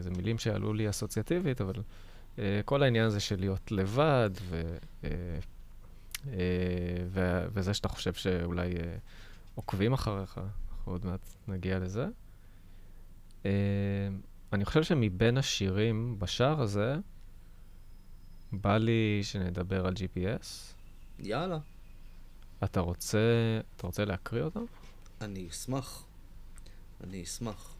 [0.00, 5.04] זה מילים שעלו לי אסוציאטיבית, אבל uh, כל העניין הזה של להיות לבד, ו, uh,
[6.24, 6.26] uh,
[7.08, 8.78] ו, וזה שאתה חושב שאולי uh,
[9.54, 12.08] עוקבים אחריך, אנחנו עוד מעט נגיע לזה.
[13.42, 13.46] Uh,
[14.52, 16.96] אני חושב שמבין השירים בשער הזה,
[18.52, 20.77] בא לי שנדבר על GPS.
[21.18, 21.58] יאללה,
[22.64, 23.18] אתה רוצה,
[23.76, 24.66] אתה רוצה להקריא אותו?
[25.20, 26.04] אני אשמח.
[27.04, 27.74] אני אשמח.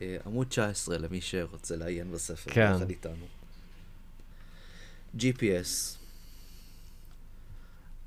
[0.00, 2.72] אה, עמוד 19 למי שרוצה לעיין בספר כן.
[2.76, 3.26] יחד איתנו.
[5.18, 5.96] GPS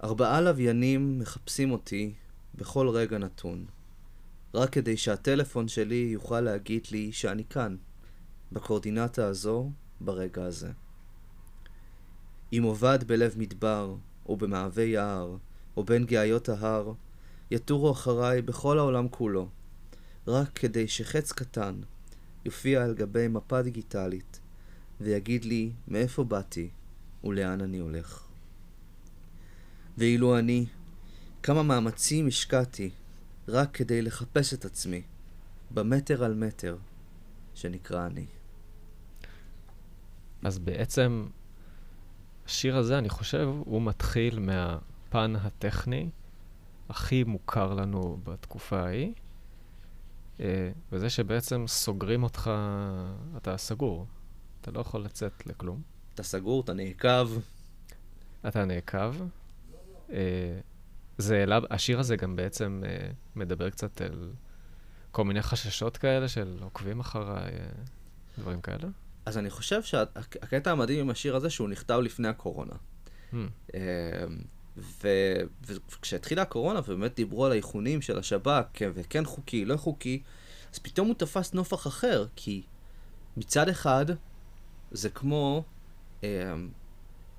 [0.04, 2.14] ארבעה לוויינים מחפשים אותי
[2.56, 3.66] בכל רגע נתון,
[4.54, 7.76] רק כדי שהטלפון שלי יוכל להגיד לי שאני כאן,
[8.52, 10.72] בקורדינטה הזו, ברגע הזה.
[12.54, 13.96] אם אובד בלב מדבר,
[14.28, 15.38] או במעבה יער,
[15.78, 16.94] או בין גאיות ההר,
[17.52, 19.50] יטורו אחריי בכל העולם כולו,
[20.28, 21.82] רק כדי שחץ קטן
[22.46, 24.40] יופיע על גבי מפה דיגיטלית,
[25.02, 26.70] ויגיד לי מאיפה באתי
[27.24, 28.24] ולאן אני הולך.
[29.98, 30.66] ואילו אני,
[31.44, 32.90] כמה מאמצים השקעתי
[33.48, 35.02] רק כדי לחפש את עצמי,
[35.72, 36.78] במטר על מטר,
[37.56, 38.26] שנקרא אני.
[40.44, 41.28] אז בעצם,
[42.48, 46.10] השיר הזה, אני חושב, הוא מתחיל מהפן הטכני
[46.90, 49.14] הכי מוכר לנו בתקופה ההיא,
[50.40, 52.52] אה, וזה שבעצם סוגרים אותך,
[53.38, 54.06] אתה סגור.
[54.62, 55.82] אתה לא יכול לצאת לכלום.
[56.14, 57.30] אתה סגור, אתה נעקב,
[58.48, 59.16] אתה נעקב.
[60.12, 60.60] אה,
[61.18, 64.32] זה אליו, השיר הזה גם בעצם אה, מדבר קצת על
[65.12, 67.52] כל מיני חששות כאלה של עוקבים אחריי,
[68.38, 68.88] דברים כאלה.
[69.28, 72.74] אז אני חושב שהקטע המדהים עם השיר הזה שהוא נכתב לפני הקורונה.
[73.32, 73.36] Hmm.
[74.78, 80.22] ו- וכשהתחילה הקורונה ובאמת דיברו על האיכונים של השב"כ, כן, וכן חוקי, לא חוקי,
[80.74, 82.62] אז פתאום הוא תפס נופח אחר, כי
[83.38, 84.06] מצד אחד
[84.92, 85.64] זה כמו
[86.24, 86.28] אמ,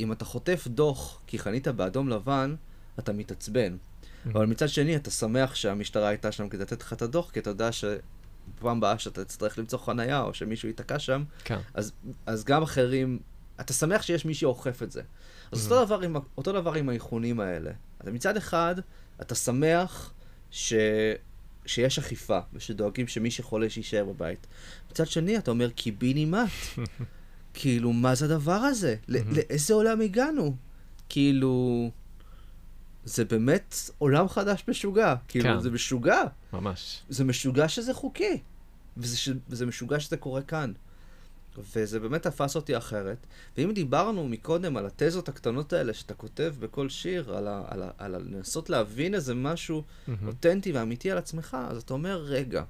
[0.00, 2.54] אם אתה חוטף דוח כי חנית באדום לבן,
[2.98, 3.76] אתה מתעצבן.
[4.26, 7.50] אבל מצד שני, אתה שמח שהמשטרה הייתה שם כדי לתת לך את הדוח, כי אתה
[7.50, 7.72] יודע
[8.56, 11.58] שבפעם הבאה שאתה תצטרך למצוא חנייה, או שמישהו ייתקע שם, כן.
[11.74, 11.92] אז,
[12.26, 13.18] אז גם אחרים,
[13.60, 15.02] אתה שמח שיש מי שאוכף את זה.
[15.52, 15.70] אז Mhm.
[15.72, 17.70] אותו, דבר עם, אותו דבר עם האיכונים האלה.
[18.00, 18.74] אז מצד אחד,
[19.20, 20.12] אתה שמח
[20.50, 20.72] ש,
[21.66, 24.46] שיש אכיפה, ושדואגים שמי שחולה שיישאר בבית.
[24.90, 26.48] מצד שני, אתה אומר, קיבינימט.
[27.54, 28.96] כאילו, מה זה הדבר הזה?
[29.00, 29.04] Mhm.
[29.08, 30.56] ל- לאיזה עולם הגענו?
[31.08, 31.90] כאילו...
[33.08, 35.14] זה באמת עולם חדש משוגע.
[35.28, 35.60] כאילו, כן.
[35.60, 36.22] זה משוגע.
[36.52, 37.02] ממש.
[37.08, 38.40] זה משוגע שזה חוקי.
[38.96, 39.28] וזה, ש...
[39.48, 40.72] וזה משוגע שזה קורה כאן.
[41.74, 43.26] וזה באמת תפס אותי אחרת.
[43.56, 47.62] ואם דיברנו מקודם על התזות הקטנות האלה שאתה כותב בכל שיר, על, ה...
[47.68, 47.90] על, ה...
[47.98, 48.18] על ה...
[48.18, 50.28] לנסות להבין איזה משהו מהמם.
[50.28, 52.64] אותנטי ואמיתי על עצמך, אז אתה אומר, רגע,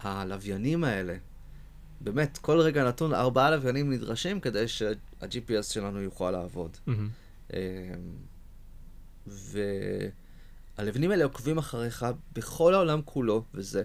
[0.00, 1.16] הלוויינים האלה,
[2.00, 6.76] באמת, כל רגע נתון, ארבעה לוויינים נדרשים כדי שה-GPS שלנו יוכל לעבוד.
[6.88, 7.52] Mm-hmm.
[9.26, 13.82] והלבנים האלה עוקבים אחריך בכל העולם כולו, וזה.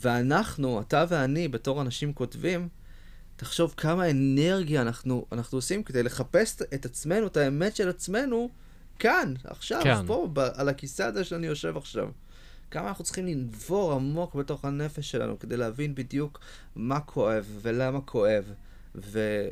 [0.00, 2.68] ואנחנו, אתה ואני, בתור אנשים כותבים,
[3.36, 8.48] תחשוב כמה אנרגיה אנחנו, אנחנו עושים כדי לחפש את עצמנו, את האמת של עצמנו,
[8.98, 10.06] כאן, עכשיו, כן.
[10.06, 12.08] פה, ב- על הכיסא הזה שאני יושב עכשיו.
[12.70, 16.40] כמה אנחנו צריכים לנבור עמוק בתוך הנפש שלנו כדי להבין בדיוק
[16.76, 18.52] מה כואב ולמה כואב,
[18.94, 19.48] ו-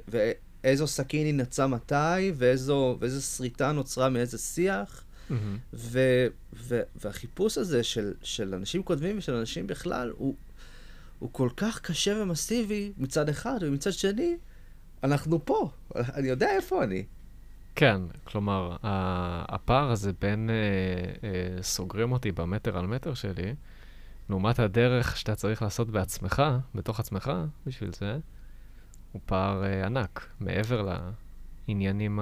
[0.64, 5.05] ואיזו סכין היא נצאה מתי, ואיזו, ואיזו שריטה נוצרה מאיזה שיח.
[5.31, 5.35] Mm-hmm.
[5.73, 10.35] ו- ו- והחיפוש הזה של, של אנשים כותבים ושל אנשים בכלל, הוא,
[11.18, 14.37] הוא כל כך קשה ומסיבי מצד אחד, ומצד שני,
[15.05, 15.70] אנחנו פה.
[15.96, 17.05] אני יודע איפה אני.
[17.75, 20.55] כן, כלומר, הפער הזה בין אה,
[21.29, 23.55] אה, סוגרים אותי במטר על מטר שלי,
[24.29, 26.42] לעומת הדרך שאתה צריך לעשות בעצמך,
[26.75, 27.33] בתוך עצמך,
[27.66, 28.18] בשביל זה,
[29.12, 30.88] הוא פער אה, ענק, מעבר
[31.68, 32.20] לעניינים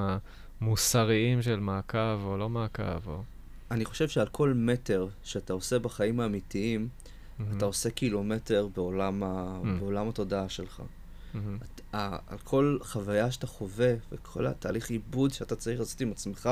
[0.61, 3.09] המוסריים של מעקב או לא מעקב.
[3.09, 3.23] או...
[3.71, 7.43] אני חושב שעל כל מטר שאתה עושה בחיים האמיתיים, mm-hmm.
[7.57, 9.61] אתה עושה קילומטר בעולם, ה...
[9.63, 9.81] mm-hmm.
[9.81, 10.81] בעולם התודעה שלך.
[10.81, 11.39] Mm-hmm.
[11.65, 11.81] את,
[12.27, 16.51] על כל חוויה שאתה חווה וכל התהליך עיבוד שאתה צריך לעשות עם עצמך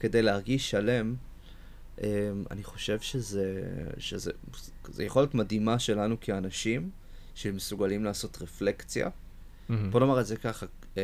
[0.00, 1.14] כדי להרגיש שלם,
[2.00, 2.06] אמ,
[2.50, 3.62] אני חושב שזה,
[3.98, 4.32] שזה
[4.84, 6.90] זה יכולת מדהימה שלנו כאנשים
[7.34, 9.08] שמסוגלים לעשות רפלקציה.
[9.70, 9.74] Mm-hmm.
[9.90, 11.02] בוא נאמר את זה ככה, אה,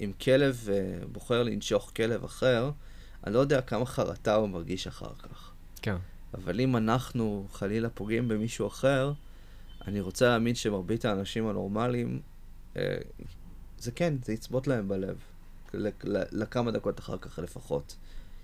[0.00, 2.70] אם כלב אה, בוחר לנשוך כלב אחר,
[3.26, 5.52] אני לא יודע כמה חרטה הוא מרגיש אחר כך.
[5.82, 5.96] כן.
[6.34, 9.12] אבל אם אנחנו חלילה פוגעים במישהו אחר,
[9.86, 12.20] אני רוצה להאמין שמרבית האנשים הנורמליים,
[12.76, 12.96] אה,
[13.78, 15.16] זה כן, זה יצבוט להם בלב.
[16.32, 17.96] לכמה דקות אחר כך לפחות,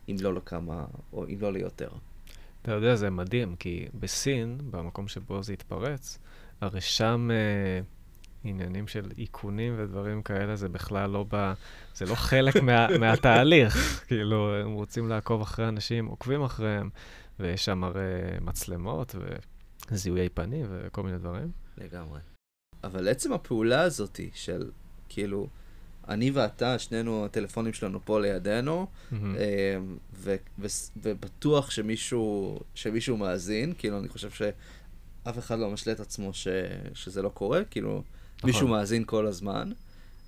[0.09, 1.89] אם לא לכמה, או אם לא ליותר.
[2.63, 6.19] אתה יודע, זה מדהים, כי בסין, במקום שבו זה התפרץ,
[6.61, 7.81] הרי שם אה,
[8.45, 11.53] עניינים של איכונים ודברים כאלה, זה בכלל לא ב...
[11.95, 14.05] זה לא חלק מה, מהתהליך.
[14.07, 16.91] כאילו, הם רוצים לעקוב אחרי אנשים, עוקבים אחריהם,
[17.41, 19.29] ויש שם הרי מצלמות, ו...
[19.91, 21.51] זיהויי פנים וכל מיני דברים.
[21.79, 22.21] לגמרי.
[22.85, 24.71] אבל עצם הפעולה הזאת של,
[25.09, 25.49] כאילו,
[26.09, 29.15] אני ואתה, שנינו, הטלפונים שלנו פה לידינו, mm-hmm.
[30.15, 36.35] ו- ו- ובטוח שמישהו, שמישהו מאזין, כאילו, אני חושב שאף אחד לא משלה את עצמו
[36.35, 36.49] ש-
[36.95, 38.03] שזה לא קורה, כאילו.
[38.45, 39.73] מישהו מאזין כל הזמן.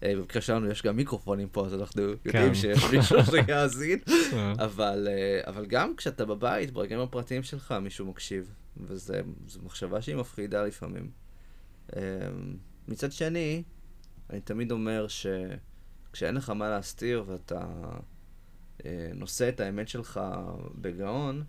[0.03, 2.55] אה, במקרה שלנו יש גם מיקרופונים פה, אז אנחנו יודעים כן.
[2.55, 3.99] שיש מישהו שיאזין,
[4.33, 4.53] אה.
[4.65, 5.09] אבל,
[5.47, 8.55] אבל גם כשאתה בבית, ברגעים הפרטיים שלך, מישהו מקשיב.
[8.77, 9.15] וזו
[9.63, 11.11] מחשבה שהיא מפחידה לפעמים.
[11.97, 12.01] אמ,
[12.89, 13.63] מצד שני,
[14.31, 17.65] אני תמיד אומר שכשאין לך מה להסתיר ואתה
[18.85, 20.21] אה, נושא את האמת שלך
[20.75, 21.45] בגאון.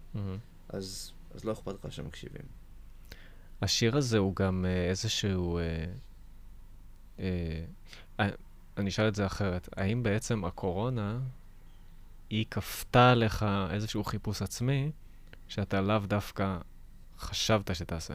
[0.70, 2.46] אז, אז לא אכפת לך שמקשיבים.
[3.62, 5.60] השיר הזה הוא גם אה, איזשהו...
[7.20, 7.26] אה,
[8.20, 8.30] אה, אה,
[8.78, 9.70] אני אשאל את זה אחרת.
[9.78, 11.20] האם בעצם הקורונה,
[12.30, 14.92] היא כפתה עליך איזשהו חיפוש עצמי,
[15.48, 16.58] שאתה לאו דווקא
[17.18, 18.14] חשבת שתעשה?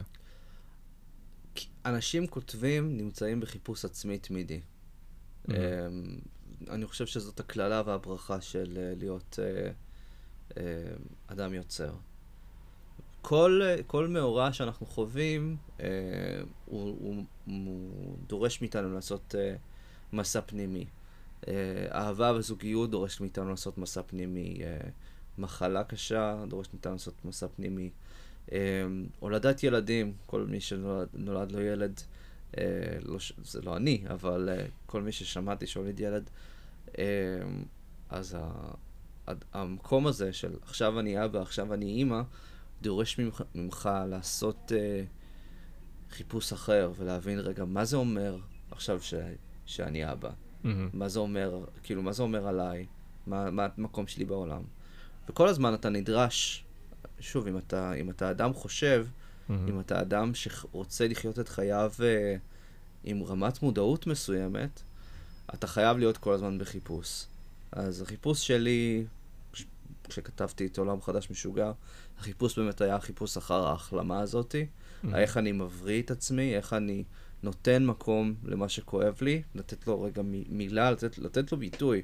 [1.85, 4.61] אנשים כותבים נמצאים בחיפוש עצמי תמידי.
[5.47, 5.51] Mm-hmm.
[6.69, 9.71] אני חושב שזאת הקללה והברכה של אה, להיות אה,
[10.57, 10.93] אה,
[11.27, 11.93] אדם יוצר.
[13.21, 15.85] כל, כל מאורע שאנחנו חווים, הוא,
[16.65, 19.35] הוא, הוא דורש מאיתנו לעשות
[20.13, 20.85] מסע פנימי.
[21.91, 24.61] אהבה וזוגיות דורשת מאיתנו לעשות מסע פנימי.
[25.37, 27.89] מחלה קשה דורשת מאיתנו לעשות מסע פנימי.
[28.51, 32.01] אמ, הולדת ילדים, כל מי שנולד לו ילד,
[32.57, 32.63] אה,
[33.01, 36.29] לא, זה לא אני, אבל אה, כל מי ששמעתי שהוליד ילד,
[36.97, 37.03] אמ,
[38.09, 38.37] אז
[39.53, 42.21] המקום הזה של עכשיו אני אבא, עכשיו אני אימא,
[42.81, 45.03] דורש ממך, ממך לעשות אה,
[46.11, 48.37] חיפוש אחר ולהבין רגע מה זה אומר
[48.71, 49.13] עכשיו ש,
[49.65, 50.29] שאני אבא.
[50.29, 50.67] Mm-hmm.
[50.93, 52.85] מה זה אומר, כאילו, מה זה אומר עליי?
[53.27, 54.61] מה, מה המקום שלי בעולם?
[55.29, 56.65] וכל הזמן אתה נדרש
[57.19, 59.53] שוב, אם אתה, אם אתה אדם חושב, mm-hmm.
[59.69, 62.39] אם אתה אדם שרוצה לחיות את חייו uh,
[63.03, 64.81] עם רמת מודעות מסוימת,
[65.53, 67.25] אתה חייב להיות כל הזמן בחיפוש.
[67.71, 69.05] אז החיפוש שלי,
[70.09, 71.71] כשכתבתי את עולם חדש משוגע,
[72.19, 74.65] החיפוש באמת היה החיפוש אחר ההחלמה הזאתי.
[74.65, 75.15] Mm-hmm.
[75.15, 77.03] איך אני מבריא את עצמי, איך אני
[77.43, 82.01] נותן מקום למה שכואב לי, לתת לו רגע מילה, לתת, לתת לו ביטוי,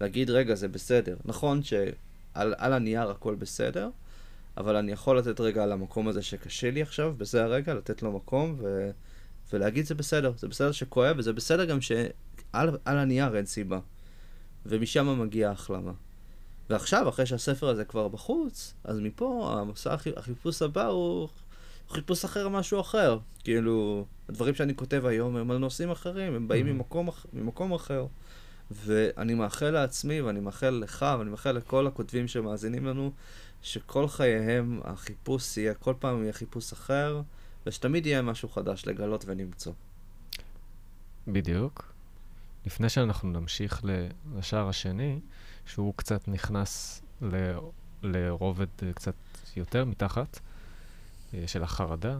[0.00, 1.16] להגיד, רגע, זה בסדר.
[1.24, 3.90] נכון שעל הנייר הכל בסדר,
[4.56, 8.12] אבל אני יכול לתת רגע על המקום הזה שקשה לי עכשיו, בזה הרגע, לתת לו
[8.12, 8.90] מקום ו...
[9.52, 13.78] ולהגיד זה בסדר, זה בסדר שכואב, וזה בסדר גם שעל הנייר אין סיבה.
[14.66, 15.92] ומשם מגיעה ההחלמה.
[16.70, 21.28] ועכשיו, אחרי שהספר הזה כבר בחוץ, אז מפה המסע החיפוש הבא הוא
[21.90, 23.18] חיפוש אחר משהו אחר.
[23.44, 26.70] כאילו, הדברים שאני כותב היום הם על נושאים אחרים, הם באים Mhm.
[26.70, 28.06] ממקום, ממקום אחר.
[28.70, 33.12] ואני מאחל לעצמי, ואני מאחל לך, ואני מאחל לכל הכותבים שמאזינים לנו,
[33.62, 37.22] שכל חייהם החיפוש יהיה, כל פעם יהיה חיפוש אחר,
[37.66, 39.72] ושתמיד יהיה משהו חדש לגלות ולמצוא.
[41.28, 41.92] בדיוק.
[42.66, 43.82] לפני שאנחנו נמשיך
[44.36, 45.20] לשער השני,
[45.68, 47.58] שהוא קצת נכנס ל-
[48.02, 49.14] לרובד אה, קצת
[49.56, 50.40] יותר מתחת,
[51.34, 52.18] אה, של החרדה,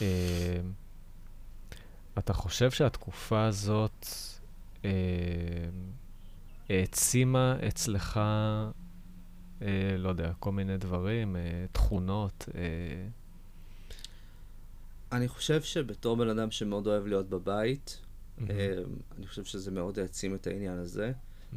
[0.00, 0.60] אה,
[2.18, 4.06] אתה חושב שהתקופה הזאת
[6.70, 8.20] העצימה אצלך,
[9.98, 11.36] לא יודע, כל מיני דברים,
[11.72, 12.48] תכונות,
[15.12, 18.00] אני חושב שבתור בן אדם שמאוד אוהב להיות בבית,
[19.18, 21.12] אני חושב שזה מאוד העצים את העניין הזה.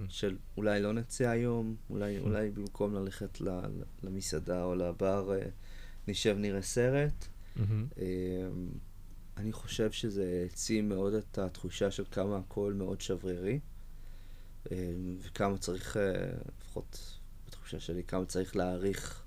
[0.10, 3.60] של אולי לא נצא היום, אולי, אולי במקום ללכת ל-
[4.04, 5.46] למסעדה או לבר, אה,
[6.08, 7.26] נשב נראה סרט.
[7.98, 8.06] אה,
[9.38, 13.60] אני חושב שזה העצים מאוד את התחושה של כמה הכל מאוד שברירי,
[14.72, 14.78] אה,
[15.22, 16.30] וכמה צריך, אה,
[16.62, 19.24] לפחות בתחושה שלי, כמה צריך להעריך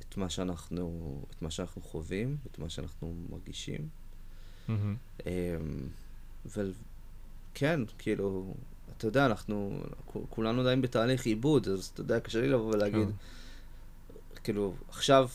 [0.00, 3.88] את מה שאנחנו, את מה שאנחנו חווים, את מה שאנחנו מרגישים.
[4.68, 4.96] מהמם.
[5.26, 5.30] אמ,
[6.46, 8.54] וכן, כאילו,
[9.02, 9.82] אתה יודע, אנחנו,
[10.30, 14.36] כולנו עדיין בתהליך עיבוד, אז אתה יודע, קשה לי לבוא ולהגיד, כן.
[14.44, 15.28] כאילו, עכשיו,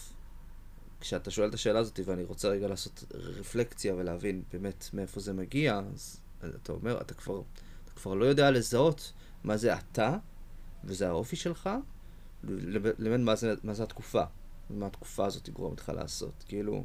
[0.99, 5.82] כשאתה שואל את השאלה הזאת, ואני רוצה רגע לעשות רפלקציה ולהבין באמת מאיפה זה מגיע,
[5.93, 7.41] אז אתה אומר, אתה כבר,
[7.86, 10.17] אתה כבר לא יודע לזהות מה זה אתה,
[10.84, 11.69] וזה האופי שלך,
[12.43, 14.23] לב- לבין מה זה, מה זה התקופה,
[14.71, 16.43] ומה התקופה הזאת תגרום לך לעשות.
[16.47, 16.84] כאילו,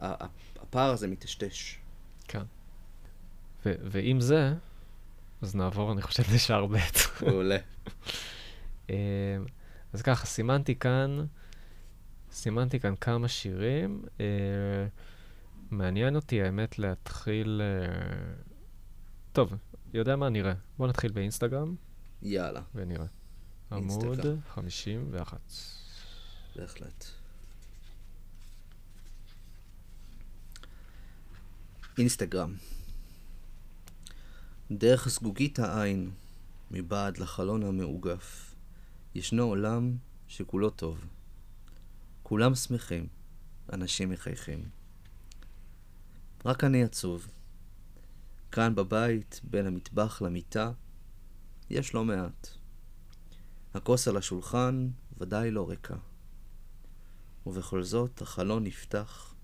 [0.00, 1.78] הפער הזה מטשטש.
[2.28, 2.42] כן.
[3.66, 4.54] ו- ועם זה,
[5.42, 6.76] אז נעבור, אני חושב, לשער ב'.
[7.26, 7.56] מעולה.
[8.90, 8.94] אמ,
[9.92, 11.24] אז ככה, סימנתי כאן,
[12.32, 14.02] סימנתי כאן כמה שירים.
[14.20, 14.26] אה,
[15.70, 17.62] מעניין אותי, האמת, להתחיל...
[17.64, 18.34] אה,
[19.32, 19.54] טוב,
[19.92, 20.28] יודע מה?
[20.28, 20.54] נראה.
[20.78, 21.74] בוא נתחיל באינסטגרם
[22.22, 23.06] יאללה, ונראה.
[23.72, 24.36] עמוד אינסטגרם.
[24.48, 25.38] 51.
[26.56, 27.04] בהחלט.
[31.98, 32.54] אינסטגרם
[34.72, 36.10] דרך זגוגית העין,
[36.70, 38.54] מבעד לחלון המעוגף,
[39.14, 39.96] ישנו עולם
[40.28, 41.06] שכולו טוב.
[42.22, 43.06] כולם שמחים,
[43.72, 44.68] אנשים מחייכים.
[46.44, 47.28] רק אני עצוב.
[48.52, 50.72] כאן בבית, בין המטבח למיטה,
[51.70, 52.48] יש לא מעט.
[53.74, 55.96] הכוס על השולחן ודאי לא ריקה.
[57.46, 59.34] ובכל זאת החלון נפתח,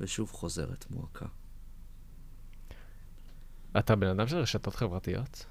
[0.00, 1.26] ושוב חוזרת מועקה.
[3.78, 5.44] אתה בן אדם של רשתות חברתיות?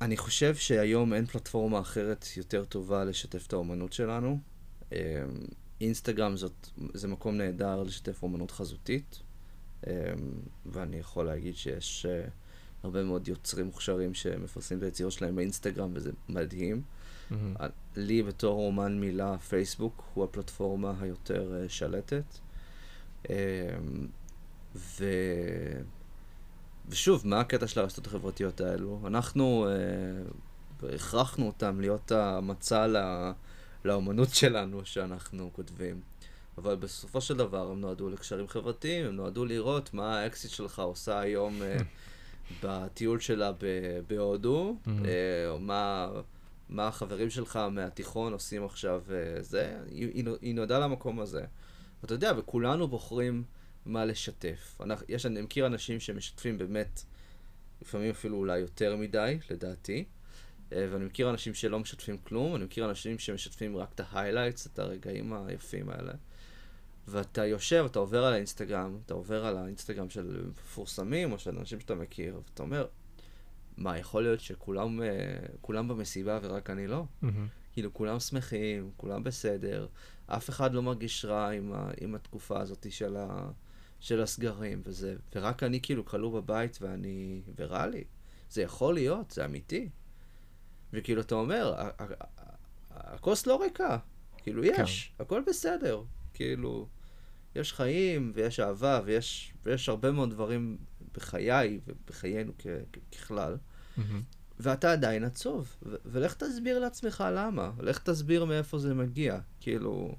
[0.00, 4.38] אני חושב שהיום אין פלטפורמה אחרת יותר טובה לשתף את האומנות שלנו.
[4.92, 4.98] אמ,
[5.80, 9.22] אינסטגרם זאת, זה מקום נהדר לשתף אומנות חזותית,
[9.86, 9.92] אמ,
[10.66, 12.24] ואני יכול להגיד שיש אה,
[12.82, 16.82] הרבה מאוד יוצרים מוכשרים שמפרסמים את היצירות שלהם באינסטגרם, וזה מדהים.
[17.30, 17.54] מהמם.
[17.96, 22.24] לי בתור אומן מילה, פייסבוק הוא הפלטפורמה היותר אה, שלטת.
[23.28, 23.34] אמ,
[24.74, 25.04] ו...
[26.88, 29.00] ושוב, מה הקטע של הרשתות החברתיות האלו?
[29.06, 29.68] אנחנו
[30.82, 32.96] אה, הכרחנו אותם להיות המצע ל...
[33.84, 36.00] לאומנות שלנו שאנחנו כותבים.
[36.58, 41.20] אבל בסופו של דבר הם נועדו לקשרים חברתיים, הם נועדו לראות מה האקסיט שלך עושה
[41.20, 41.76] היום אה,
[42.62, 43.56] בטיול שלה ב-
[44.06, 44.88] בהודו, Mhm.
[45.04, 46.08] אה, או מה,
[46.68, 51.44] מה החברים שלך מהתיכון עושים עכשיו, אה, זה, היא, היא נו- היא נועדה למקום הזה.
[52.02, 53.42] ואתה יודע, וכולנו בוחרים
[53.88, 54.76] מה לשתף.
[54.80, 57.02] אנחנו, יש, אני מכיר אנשים שמשתפים באמת,
[57.82, 60.04] לפעמים אפילו אולי יותר מדי, לדעתי.
[60.72, 64.78] אה, ואני מכיר אנשים שלא משתפים כלום, אני מכיר אנשים שמשתפים רק את ההיילייטס, את
[64.78, 66.12] הרגעים היפים האלה.
[67.08, 71.80] ואתה יושב, אתה עובר על האינסטגרם, אתה עובר על האינסטגרם של מפורסמים או של אנשים
[71.80, 72.86] שאתה מכיר, ואתה אומר,
[73.76, 75.06] מה, יכול להיות שכולם אה,
[75.60, 77.04] כולם במסיבה ורק אני לא?
[77.22, 77.46] מהמם.
[77.72, 79.86] כאילו, כולם שמחים, כולם בסדר,
[80.26, 83.50] אף אחד לא מרגיש רע עם, ה, עם התקופה הזאת של, ה,
[84.00, 88.04] של הסגרים וזה, ורק אני כאילו כלוא בבית ואני, ורע לי.
[88.50, 89.88] זה יכול להיות, זה אמיתי.
[90.92, 91.74] וכאילו, אתה אומר,
[92.90, 93.98] הכוס לא ריקה,
[94.36, 96.02] כאילו, יש, הכל בסדר.
[96.34, 96.88] כאילו,
[97.54, 100.76] יש חיים, ויש אהבה, ויש, ויש הרבה מאוד דברים
[101.14, 103.56] בחיי ובחיינו כ- כ- ככלל.
[103.96, 104.22] מהמם.
[104.60, 105.76] ואתה עדיין עצוב.
[105.82, 107.70] ו- ולך תסביר לעצמך למה.
[107.80, 109.38] לך תסביר מאיפה זה מגיע.
[109.60, 110.14] כאילו,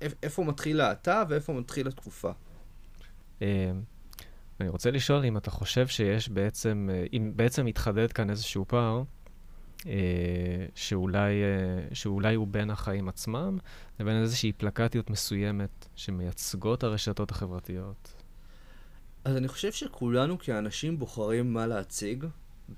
[0.00, 2.30] איפה מתחיל האתה ואיפה מתחיל התקופה.
[3.42, 3.72] אה,
[4.60, 9.02] אני רוצה לשאול אם אתה חושב שיש בעצם, אה, אם בעצם מתחדד כאן איזשהו פער
[9.86, 13.58] אה, שאולי, אה, שאולי הוא בין החיים עצמם,
[14.00, 18.12] לבין איזושהי פלקטיות מסוימת שמייצגות הרשתות החברתיות.
[19.24, 22.24] אז אני חושב שכולנו כאנשים בוחרים מה להציג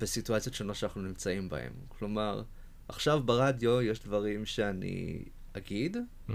[0.01, 1.73] בסיטואציות שונות שאנחנו נמצאים בהן.
[1.89, 2.43] כלומר,
[2.89, 6.33] עכשיו ברדיו יש דברים שאני אגיד, mm-hmm.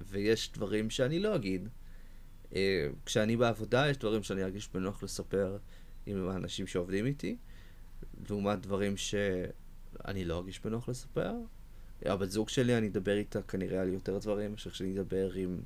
[0.00, 1.68] ויש דברים שאני לא אגיד.
[2.54, 5.58] אה, כשאני בעבודה, יש דברים שאני ארגיש בנוח לספר
[6.06, 7.36] עם האנשים שעובדים איתי,
[8.28, 11.34] לעומת דברים שאני לא ארגיש בנוח לספר.
[12.02, 15.60] הבת זוג שלי, אני אדבר איתה כנראה על יותר דברים מאשר שאני אדבר עם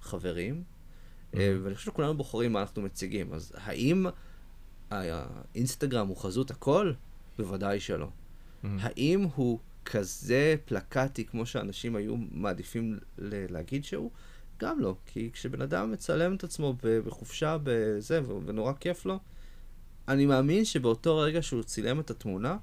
[0.00, 0.62] חברים.
[0.62, 1.36] Mm-hmm.
[1.62, 3.32] ואני חושב שכולנו בוחרים מה אנחנו מציגים.
[3.32, 4.06] אז האם
[4.90, 6.92] האינסטגרם הוא חזות הכל?
[7.38, 8.06] בוודאי שלא.
[8.06, 8.66] Mm-hmm.
[8.80, 14.10] האם הוא כזה פלקטי כמו שאנשים היו מעדיפים להגיד שהוא?
[14.60, 14.94] גם לא.
[15.06, 19.18] כי כשבן אדם מצלם את עצמו בחופשה בזה, ונורא כיף לו,
[20.08, 22.56] אני מאמין שבאותו רגע שהוא צילם את התמונה,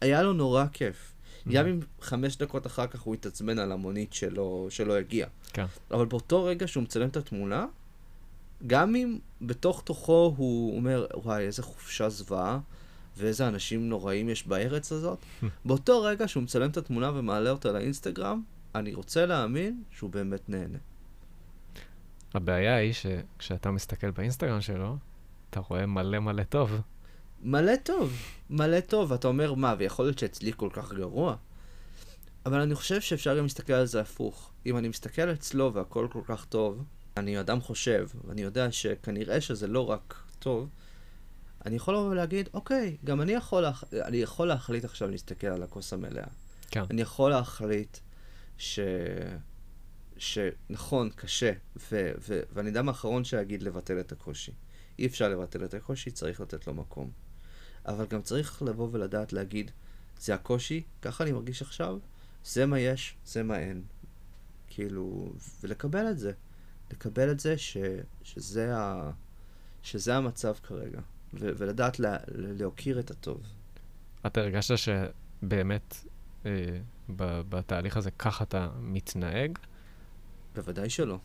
[0.00, 1.12] היה לו נורא כיף.
[1.12, 1.52] Mm-hmm.
[1.52, 5.26] גם אם חמש דקות אחר כך הוא התעצבן על המונית שלו, שלא הגיע.
[5.52, 5.66] כן.
[5.90, 7.66] אבל באותו רגע שהוא מצלם את התמונה,
[8.66, 12.58] גם אם בתוך תוכו הוא אומר, וואי, איזה חופשה זוועה,
[13.16, 15.18] ואיזה אנשים נוראים יש בארץ הזאת,
[15.64, 18.42] באותו רגע שהוא מצלם את התמונה ומעלה אותה לאינסטגרם,
[18.74, 20.78] אני רוצה להאמין שהוא באמת נהנה.
[22.34, 24.96] הבעיה היא שכשאתה מסתכל באינסטגרם שלו,
[25.50, 26.80] אתה רואה מלא מלא טוב.
[27.42, 28.12] מלא טוב,
[28.50, 29.12] מלא טוב.
[29.12, 31.36] אתה אומר, מה, ויכול להיות שאצלי כל כך גרוע?
[32.46, 34.50] אבל אני חושב שאפשר גם להסתכל על זה הפוך.
[34.66, 36.84] אם אני מסתכל אצלו והכל כל כך טוב,
[37.16, 40.68] אני אדם חושב, ואני יודע שכנראה שזה לא רק טוב,
[41.66, 43.84] אני יכול לבוא ולהגיד, אוקיי, גם אני יכול, להח...
[43.92, 46.26] אני יכול להחליט עכשיו להסתכל על הכוס המלאה.
[46.70, 46.82] כן.
[46.90, 47.98] אני יכול להחליט
[48.58, 48.80] ש...
[50.18, 52.12] שנכון, קשה, ו...
[52.18, 52.40] ו...
[52.52, 54.52] ואני אדם האחרון שאגיד לבטל את הקושי.
[54.98, 57.10] אי אפשר לבטל את הקושי, צריך לתת לו מקום.
[57.86, 59.70] אבל גם צריך לבוא ולדעת להגיד,
[60.20, 61.98] זה הקושי, ככה אני מרגיש עכשיו,
[62.44, 63.82] זה מה יש, זה מה אין.
[64.68, 66.32] כאילו, ולקבל את זה.
[66.90, 67.76] לקבל את זה ש...
[68.22, 69.10] שזה, ה...
[69.82, 71.00] שזה המצב כרגע.
[71.40, 73.40] ו- ולדעת לה- להוקיר את הטוב.
[74.26, 75.96] אתה הרגשת שבאמת
[76.46, 76.50] אה,
[77.16, 79.58] ב- בתהליך הזה ככה אתה מתנהג?
[80.54, 81.18] בוודאי שלא.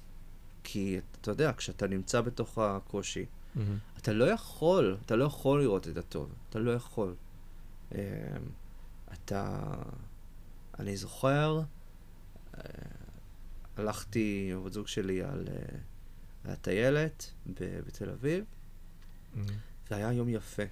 [0.64, 3.59] כי אתה יודע, כשאתה נמצא בתוך הקושי, mm-hmm.
[3.97, 6.34] אתה לא יכול, אתה לא יכול לראות את הטוב.
[6.49, 7.16] אתה לא יכול.
[7.95, 7.99] אה,
[9.14, 9.74] אתה...
[10.80, 11.62] אני זוכר,
[12.57, 12.62] אה,
[13.78, 15.78] הלכתי עם הבת זוג שלי על, אה,
[16.45, 17.32] על הטיילת
[17.86, 19.51] בתל אביב, mm-hmm.
[19.92, 20.64] זה היה יום יפה,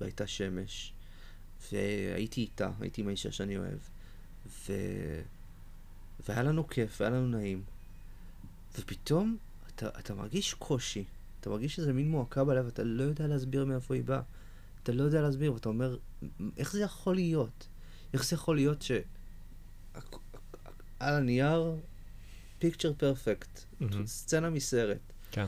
[0.00, 0.92] והייתה שמש,
[1.72, 3.78] והייתי איתה, הייתי עם האישה שאני אוהב,
[4.46, 4.72] ו...
[6.28, 7.62] והיה לנו כיף, והיה לנו נעים.
[8.78, 9.36] ופתאום
[9.68, 11.04] אתה, אתה מרגיש קושי,
[11.40, 14.22] אתה מרגיש איזה מין מועקה בלב, אתה לא יודע להסביר מאיפה היא באה.
[14.82, 15.96] אתה לא יודע להסביר, ואתה אומר,
[16.56, 17.66] איך זה יכול להיות?
[18.12, 18.92] איך זה יכול להיות ש...
[21.00, 21.76] על הנייר,
[22.58, 23.60] פיקצ'ר פרפקט,
[24.06, 25.12] סצנה מסרט.
[25.30, 25.46] כן.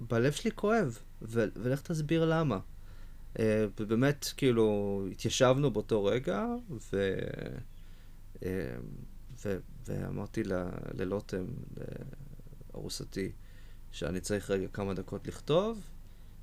[0.00, 0.98] ובלב שלי כואב.
[1.22, 2.58] ו- ולך תסביר למה.
[3.34, 3.40] Uh,
[3.80, 6.46] ובאמת, כאילו, התיישבנו באותו רגע,
[6.92, 7.18] ו...
[8.34, 8.42] uh,
[9.44, 11.44] ו- ואמרתי ל- ללוטם,
[12.74, 13.32] לארוסתי,
[13.92, 15.80] שאני צריך רגע כמה דקות לכתוב.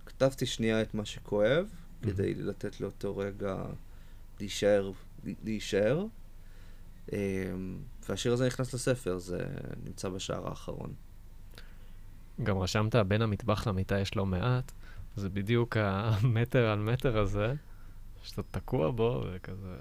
[0.05, 2.05] כתבתי שנייה את מה שכואב, mm-hmm.
[2.05, 3.63] כדי לתת לאותו רגע
[4.39, 4.91] להישאר,
[5.43, 6.05] להישאר.
[7.07, 7.11] Um,
[8.09, 9.45] והשיר הזה נכנס לספר, זה
[9.83, 10.93] נמצא בשער האחרון.
[12.43, 14.71] גם רשמת, בין המטבח למיטה יש לא מעט,
[15.15, 17.53] זה בדיוק המטר על מטר הזה,
[18.23, 19.75] שאתה תקוע בו וכזה...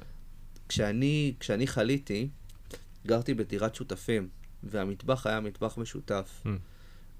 [0.69, 2.29] כשאני, כשאני חליתי,
[3.07, 4.29] גרתי בדירת שותפים,
[4.63, 6.43] והמטבח היה מטבח משותף.
[6.45, 6.49] Mm.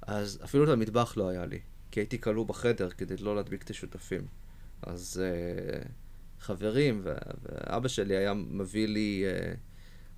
[0.03, 1.59] אז אפילו את המטבח לא היה לי,
[1.91, 4.27] כי הייתי כלוא בחדר כדי לא להדביק את השותפים.
[4.83, 5.89] אז uh,
[6.41, 9.25] חברים, ואבא שלי היה מביא לי...
[9.25, 9.57] Uh,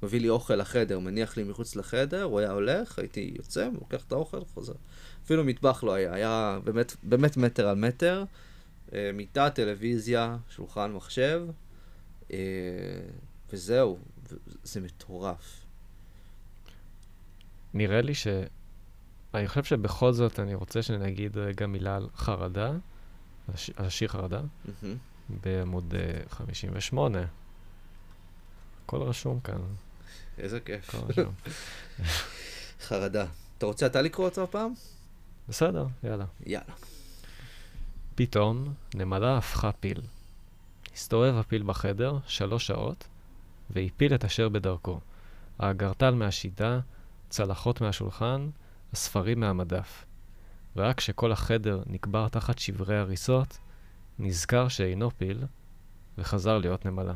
[0.03, 4.13] מביא לי אוכל לחדר, מניח לי מחוץ לחדר, הוא היה הולך, הייתי יוצא, לוקח את
[4.13, 4.73] האוכל, חוזר.
[5.25, 8.25] אפילו מטבח לא היה, היה באמת, באמת מטר על מטר,
[8.93, 11.47] אה, מיטה, טלוויזיה, שולחן מחשב,
[12.33, 12.39] אה,
[13.53, 13.99] וזהו,
[14.63, 15.65] זה מטורף.
[17.75, 18.27] נראה לי ש...
[19.35, 22.71] אני חושב שבכל זאת אני רוצה שנגיד רגע מילה על חרדה,
[23.77, 24.87] על השיר חרדה, mm-hmm.
[25.29, 25.95] בעמוד
[26.31, 27.19] 58.
[27.19, 27.25] אה,
[28.85, 29.61] הכל רשום כאן.
[30.39, 30.95] איזה כיף.
[32.86, 33.26] חרדה.
[33.59, 34.72] אתה רוצה אתה לקרוא אותו הפעם?
[35.49, 36.24] בסדר, יאללה.
[36.47, 36.74] יאללה.
[38.14, 40.01] פתאום נמלה הפכה פיל.
[40.95, 43.09] הסתובב הפיל בחדר שלוש שעות,
[43.70, 45.01] והפיל את אשר בדרכו.
[45.59, 46.80] האגרטל מהשידה,
[47.28, 48.51] צלחות מהשולחן,
[48.93, 50.05] הספרים מהמדף.
[50.76, 53.59] ורק כשכל החדר נקבר תחת שברי הריסות,
[54.18, 55.45] נזכר שאינו פיל,
[56.18, 57.14] וחזר להיות נמלה.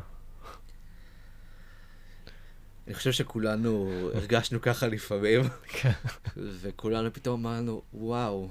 [2.86, 5.92] אני חושב שכולנו הרגשנו ככה לפעמים, כן.
[6.36, 8.50] וכולנו פתאום אמרנו, וואו,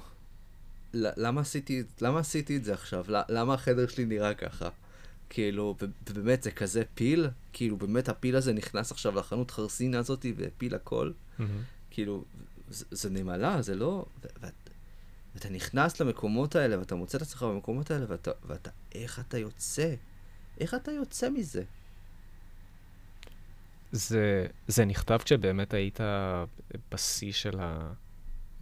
[0.93, 3.05] למה עשיתי, למה עשיתי את זה עכשיו?
[3.07, 4.69] למה החדר שלי נראה ככה?
[5.29, 5.75] כאילו,
[6.13, 7.29] באמת, זה כזה פיל?
[7.53, 11.11] כאילו, באמת הפיל הזה נכנס עכשיו לחנות חרסינה הזאת והפיל הכל?
[11.89, 12.23] כאילו,
[12.69, 14.05] זה, זה נמלה, זה לא...
[14.41, 14.53] ואת,
[15.35, 19.93] ואתה נכנס למקומות האלה, ואתה מוצא את עצמך במקומות האלה, ואתה, ואתה, איך אתה יוצא?
[20.59, 21.63] איך אתה יוצא מזה?
[23.91, 25.99] זה, זה נכתב כשבאמת היית
[26.91, 27.93] בשיא של, ה,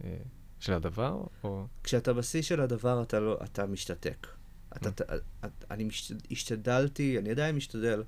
[0.04, 0.16] אה,
[0.60, 1.24] של הדבר?
[1.44, 1.66] או...
[1.84, 4.26] כשאתה בשיא של הדבר, אתה, לא, אתה משתתק.
[4.76, 4.92] אתה, mm.
[4.92, 5.04] אתה,
[5.44, 8.02] את, אני משת, השתדלתי, אני עדיין משתדל,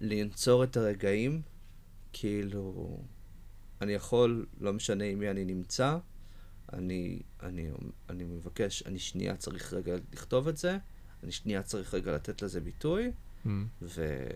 [0.00, 1.42] לנצור את הרגעים,
[2.12, 2.98] כאילו,
[3.80, 5.98] אני יכול, לא משנה עם מי אני נמצא,
[6.72, 7.70] אני, אני,
[8.10, 10.78] אני מבקש, אני שנייה צריך רגע לכתוב את זה,
[11.22, 13.12] אני שנייה צריך רגע לתת לזה ביטוי,
[13.46, 13.48] mm.
[13.82, 14.26] ו...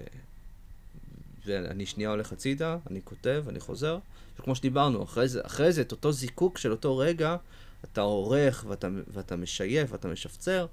[1.47, 3.99] ואני שנייה הולך הצידה, אני כותב, אני חוזר,
[4.39, 7.37] וכמו שדיברנו, אחרי זה, אחרי זה את אותו זיקוק של אותו רגע,
[7.85, 10.67] אתה עורך ואתה, ואתה משייף ואתה משפצר,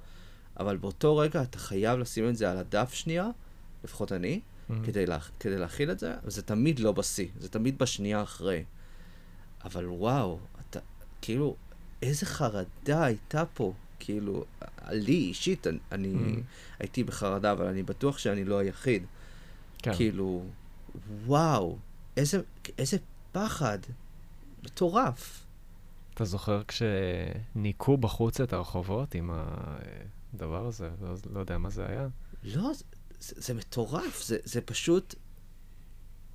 [0.59, 3.29] אבל באותו רגע אתה חייב לשים את זה על הדף שנייה,
[3.83, 4.73] לפחות אני, mm-hmm.
[4.85, 8.63] כדי, לה, כדי להכיל את זה, וזה תמיד לא בשיא, זה תמיד בשנייה אחרי.
[9.63, 10.79] אבל וואו, אתה,
[11.21, 11.55] כאילו,
[12.01, 14.45] איזה חרדה הייתה פה, כאילו,
[14.91, 16.79] לי אישית, אני, אני mm-hmm.
[16.79, 19.03] הייתי בחרדה, אבל אני בטוח שאני לא היחיד.
[19.77, 19.95] כן.
[19.95, 20.43] כאילו,
[21.25, 21.77] וואו,
[22.17, 22.41] איזה,
[22.77, 22.97] איזה
[23.31, 23.79] פחד,
[24.63, 25.45] מטורף.
[26.13, 29.31] אתה זוכר כשניקו בחוץ את הרחובות עם
[30.33, 30.89] הדבר הזה?
[31.01, 32.07] לא, לא יודע מה זה היה.
[32.43, 32.71] לא,
[33.19, 35.15] זה, זה מטורף, זה, זה פשוט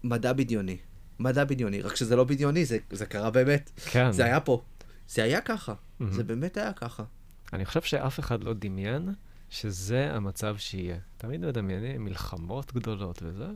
[0.05, 0.79] מדע בדיוני.
[1.19, 3.71] מדע בדיוני, רק שזה לא בדיוני, זה, זה קרה באמת.
[3.77, 4.13] כן.
[4.13, 4.63] זה היה פה.
[5.09, 5.75] זה היה ככה.
[5.75, 6.05] Mm-hmm.
[6.11, 7.05] זה באמת היה ככה.
[7.53, 9.15] אני חושב שאף אחד לא דמיין
[9.51, 10.99] שזה המצב שיהיה.
[11.17, 13.49] תמיד מדמיינים מלחמות גדולות וזה.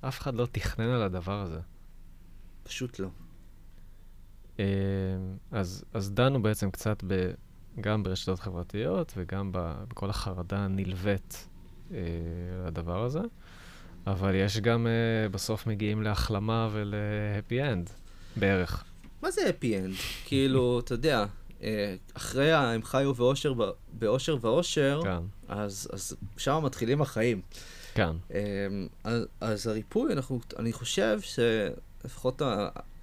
[0.00, 1.60] אף אחד לא תכנן על הדבר הזה.
[2.62, 3.08] פשוט לא.
[4.58, 4.64] אמ,
[5.50, 7.30] אז, אז דנו בעצם קצת ב,
[7.80, 11.48] גם ברשתות חברתיות וגם בכל החרדה הנלווית
[11.92, 11.98] אה,
[12.66, 13.20] לדבר הזה,
[14.06, 17.90] אבל יש גם, אה, בסוף מגיעים להחלמה ול happy end,
[18.36, 18.84] בערך.
[19.22, 19.94] מה זה happy end?
[20.24, 21.26] כאילו, אתה יודע,
[21.62, 23.12] אה, אחרי הם חיו
[23.92, 25.22] באושר ועושר, כן.
[25.48, 27.40] אז, אז שם מתחילים החיים.
[27.94, 28.10] כן.
[28.30, 32.42] אמ, אז, אז הריפוי, אנחנו, אני חושב שלפחות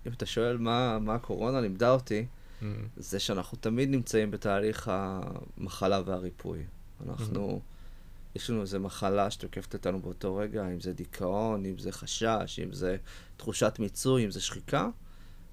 [0.07, 2.25] אם אתה שואל מה, מה הקורונה לימדה אותי,
[2.61, 2.65] mm.
[2.97, 6.63] זה שאנחנו תמיד נמצאים בתהליך המחלה והריפוי.
[7.07, 8.35] אנחנו, mm.
[8.35, 12.73] יש לנו איזו מחלה שתוקפת אותנו באותו רגע, אם זה דיכאון, אם זה חשש, אם
[12.73, 12.97] זה
[13.37, 14.89] תחושת מיצוי, אם זה שחיקה,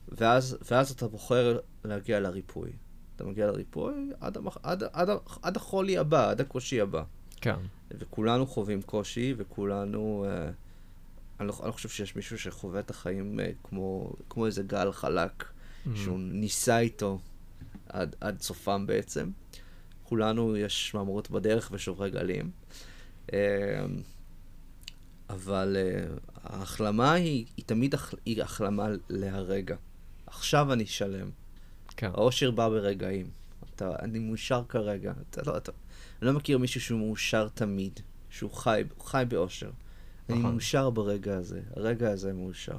[0.08, 2.70] ואז, ואז אתה בוחר להגיע לריפוי.
[3.16, 4.56] אתה מגיע לריפוי עד, המח...
[4.62, 5.08] עד, עד,
[5.42, 7.02] עד החולי הבא, עד הקושי הבא.
[7.40, 7.56] כן.
[7.98, 10.26] וכולנו חווים קושי, וכולנו...
[10.28, 10.50] אה,
[11.40, 14.92] אני, לא, אני לא חושב שיש מישהו שחווה את החיים אה, כמו, כמו איזה גל
[14.92, 15.88] חלק, mm-hmm.
[15.96, 17.18] שהוא ניסה איתו
[17.88, 19.30] עד, עד סופם בעצם.
[20.02, 22.50] כולנו יש מאמרות בדרך ושוברי גלים.
[23.32, 23.84] אה,
[25.30, 26.04] אבל אה,
[26.42, 29.76] ההחלמה היא, היא תמיד הח, היא החלמה להרגע.
[30.26, 31.30] עכשיו אני שלם.
[31.96, 32.10] כן.
[32.14, 33.30] האושר בא ברגעים.
[33.74, 35.12] אתה, אני מאושר כרגע.
[35.30, 35.72] אתה לא, אתה,
[36.22, 38.00] אני לא מכיר מישהו שהוא מאושר תמיד,
[38.30, 39.70] שהוא חי, חי באושר.
[40.28, 40.52] אני נכון.
[40.52, 42.78] מאושר ברגע הזה, הרגע הזה מאושר.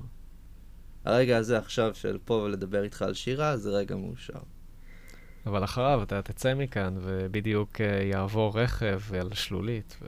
[1.05, 4.39] הרגע הזה עכשיו של פה ולדבר איתך על שירה, זה רגע מאושר.
[5.45, 9.97] אבל אחריו אתה תצא מכאן, ובדיוק uh, יעבור רכב על שלולית.
[10.01, 10.05] ו...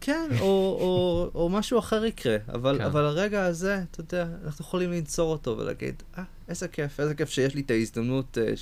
[0.00, 0.46] כן, או,
[0.80, 2.84] או, או משהו אחר יקרה, אבל, כן.
[2.84, 7.30] אבל הרגע הזה, אתה יודע, אנחנו יכולים לנצור אותו ולהגיד, אה, איזה כיף, איזה כיף
[7.30, 8.58] שיש לי את ההזדמנות uh,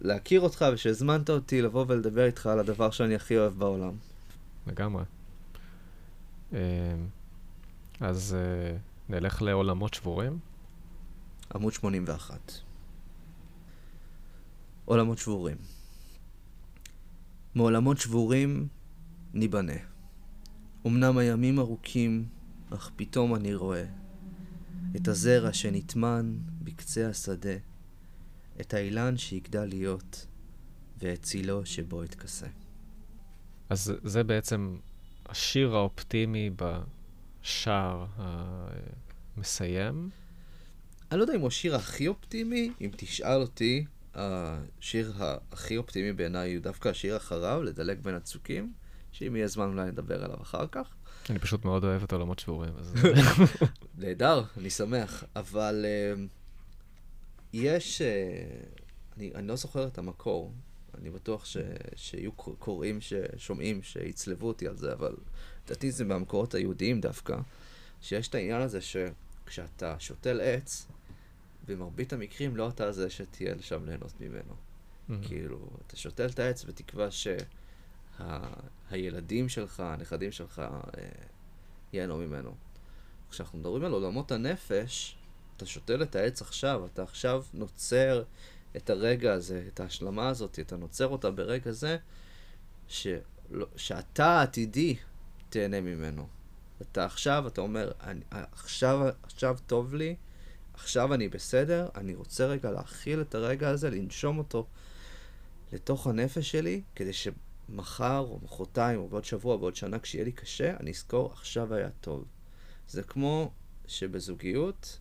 [0.00, 3.92] להכיר אותך ושהזמנת אותי לבוא ולדבר איתך על הדבר שאני הכי אוהב בעולם.
[4.66, 5.04] לגמרי.
[6.52, 6.58] אמ,
[8.00, 8.76] אז אה,
[9.08, 10.38] נלך לעולמות שבורים.
[11.54, 12.52] עמוד 81.
[14.84, 15.56] עולמות שבורים.
[17.54, 18.68] מעולמות שבורים
[19.34, 19.72] ניבנה.
[20.86, 22.26] אמנם הימים ארוכים,
[22.70, 23.84] אך פתאום אני רואה
[24.96, 27.54] את הזרע שנטמן בקצה השדה,
[28.60, 30.26] את האילן שיגדל להיות,
[30.98, 32.46] ואת צילו שבו אתכסה.
[33.70, 34.76] אז זה בעצם
[35.26, 38.06] השיר האופטימי בשער
[39.36, 40.10] המסיים.
[41.10, 43.84] אני לא יודע אם הוא השיר הכי אופטימי, אם תשאל אותי,
[44.14, 45.12] השיר
[45.52, 48.72] הכי אופטימי בעיניי הוא דווקא השיר אחריו, לדלג בין הצוקים,
[49.12, 50.94] שאם יהיה זמן אולי נדבר עליו אחר כך.
[51.30, 52.94] אני פשוט מאוד אוהב את עולמות שבורים, אז...
[53.98, 55.24] נהדר, אני שמח.
[55.36, 56.37] אבל uh,
[57.52, 58.02] יש...
[58.02, 58.78] Uh,
[59.18, 60.52] אני, אני לא זוכר את המקור.
[60.98, 61.56] אני בטוח ש,
[61.96, 65.16] שיהיו קוראים ששומעים, שיצלבו אותי על זה, אבל
[65.66, 67.36] לדעתי זה מהמקורות היהודיים דווקא,
[68.00, 70.86] שיש את העניין הזה שכשאתה שותל עץ,
[71.66, 74.54] במרבית המקרים לא אתה זה שתהיה לשם ליהנות ממנו.
[74.54, 75.12] Mm-hmm.
[75.22, 77.08] כאילו, אתה שותל את העץ בתקווה
[78.90, 81.08] שהילדים שה, שלך, הנכדים שלך, אה,
[81.92, 82.54] ייהנו ממנו.
[83.30, 85.17] כשאנחנו מדברים על עולמות הנפש,
[85.58, 88.22] אתה שותל את העץ עכשיו, אתה עכשיו נוצר
[88.76, 91.96] את הרגע הזה, את ההשלמה הזאת, אתה נוצר אותה ברגע זה,
[92.88, 94.96] שלא, שאתה העתידי
[95.48, 96.28] תהנה ממנו.
[96.82, 100.16] אתה עכשיו, אתה אומר, אני, עכשיו, עכשיו טוב לי,
[100.74, 104.66] עכשיו אני בסדר, אני רוצה רגע להכיל את הרגע הזה, לנשום אותו
[105.72, 110.32] לתוך הנפש שלי, כדי שמחר או מחרתיים או בעוד שבוע או בעוד שנה, כשיהיה לי
[110.32, 112.24] קשה, אני אזכור, עכשיו היה טוב.
[112.88, 113.52] זה כמו
[113.86, 114.98] שבזוגיות,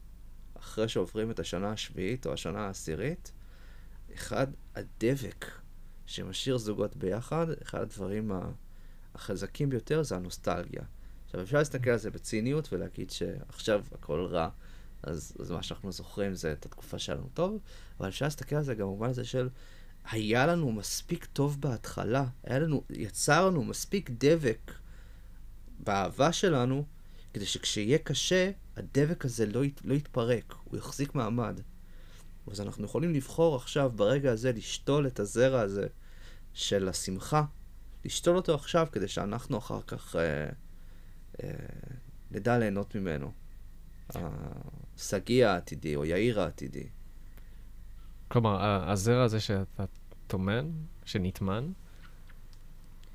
[0.67, 3.31] אחרי שעוברים את השנה השביעית או השנה העשירית,
[4.13, 5.45] אחד, הדבק
[6.05, 8.31] שמשאיר זוגות ביחד, אחד הדברים
[9.15, 10.81] החזקים ביותר זה הנוסטלגיה.
[11.25, 14.49] עכשיו, אפשר להסתכל על זה בציניות ולהגיד שעכשיו הכל רע,
[15.03, 17.59] אז, אז מה שאנחנו זוכרים זה את התקופה שלנו טוב,
[17.99, 19.49] אבל אפשר להסתכל על זה גם במובן הזה של
[20.11, 24.71] היה לנו מספיק טוב בהתחלה, היה לנו, יצר לנו מספיק דבק
[25.79, 26.85] באהבה שלנו,
[27.37, 31.59] כדי שכשיהיה קשה, הדבק הזה לא, ית, לא יתפרק, הוא יחזיק מעמד.
[32.51, 35.87] אז אנחנו יכולים לבחור עכשיו, ברגע הזה, לשתול את הזרע הזה
[36.53, 37.43] של השמחה,
[38.05, 40.49] לשתול אותו עכשיו כדי שאנחנו אחר כך אה,
[41.43, 41.49] אה,
[42.31, 43.31] נדע ליהנות ממנו.
[44.95, 46.87] השגיא העתידי או יאיר העתידי.
[48.27, 49.85] כלומר, הזרע הזה שאתה
[50.27, 50.71] טומן,
[51.05, 51.71] שנטמן,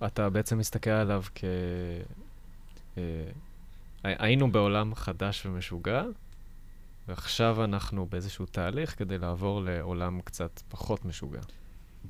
[0.07, 1.45] אתה בעצם מסתכל עליו כ...
[4.05, 6.03] היינו בעולם חדש ומשוגע,
[7.09, 11.41] ועכשיו אנחנו באיזשהו תהליך כדי לעבור לעולם קצת פחות משוגע.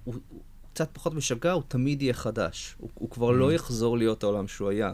[0.05, 0.41] הוא, הוא
[0.73, 2.75] קצת פחות משגע, הוא תמיד יהיה חדש.
[2.79, 3.33] הוא, הוא כבר mm.
[3.33, 4.93] לא יחזור להיות העולם שהוא היה.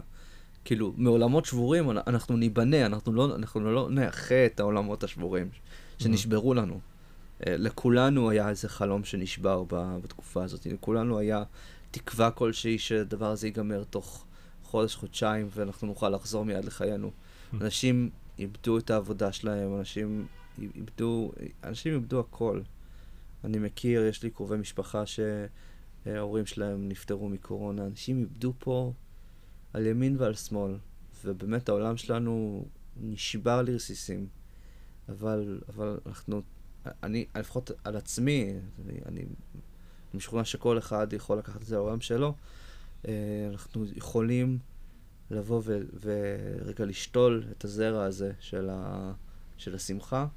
[0.65, 5.49] כאילו, מעולמות שבורים אנחנו ניבנה, אנחנו לא, אנחנו לא נאחה את העולמות השבורים
[5.99, 6.79] שנשברו לנו.
[7.47, 10.65] אה, לכולנו היה איזה חלום שנשבר בתקופה הזאת.
[10.65, 11.43] לכולנו היה
[11.91, 14.25] תקווה כלשהי שהדבר הזה ייגמר תוך
[14.69, 17.11] חודש, חודשיים, ואנחנו נוכל לחזור מיד לחיינו.
[17.61, 18.09] אנשים
[18.39, 20.27] איבדו את העבודה שלהם, אנשים
[20.75, 21.31] איבדו,
[21.63, 22.61] אנשים איבדו הכל.
[23.43, 27.85] אני מכיר, יש לי קרובי משפחה שההורים שלהם נפטרו מקורונה.
[27.85, 28.93] אנשים איבדו פה
[29.73, 30.77] על ימין ועל שמאל,
[31.25, 32.65] ובאמת העולם שלנו
[33.01, 34.27] נשבר לרסיסים.
[35.09, 36.41] אבל, אבל אנחנו,
[37.03, 38.53] אני, לפחות על עצמי,
[38.85, 39.25] אני, אני
[40.13, 42.33] משוכנע שכל אחד יכול לקחת את זה לעולם שלו,
[43.49, 44.59] אנחנו יכולים
[45.31, 49.11] לבוא ו, ורגע לשתול את הזרע הזה של, ה,
[49.57, 50.27] של השמחה,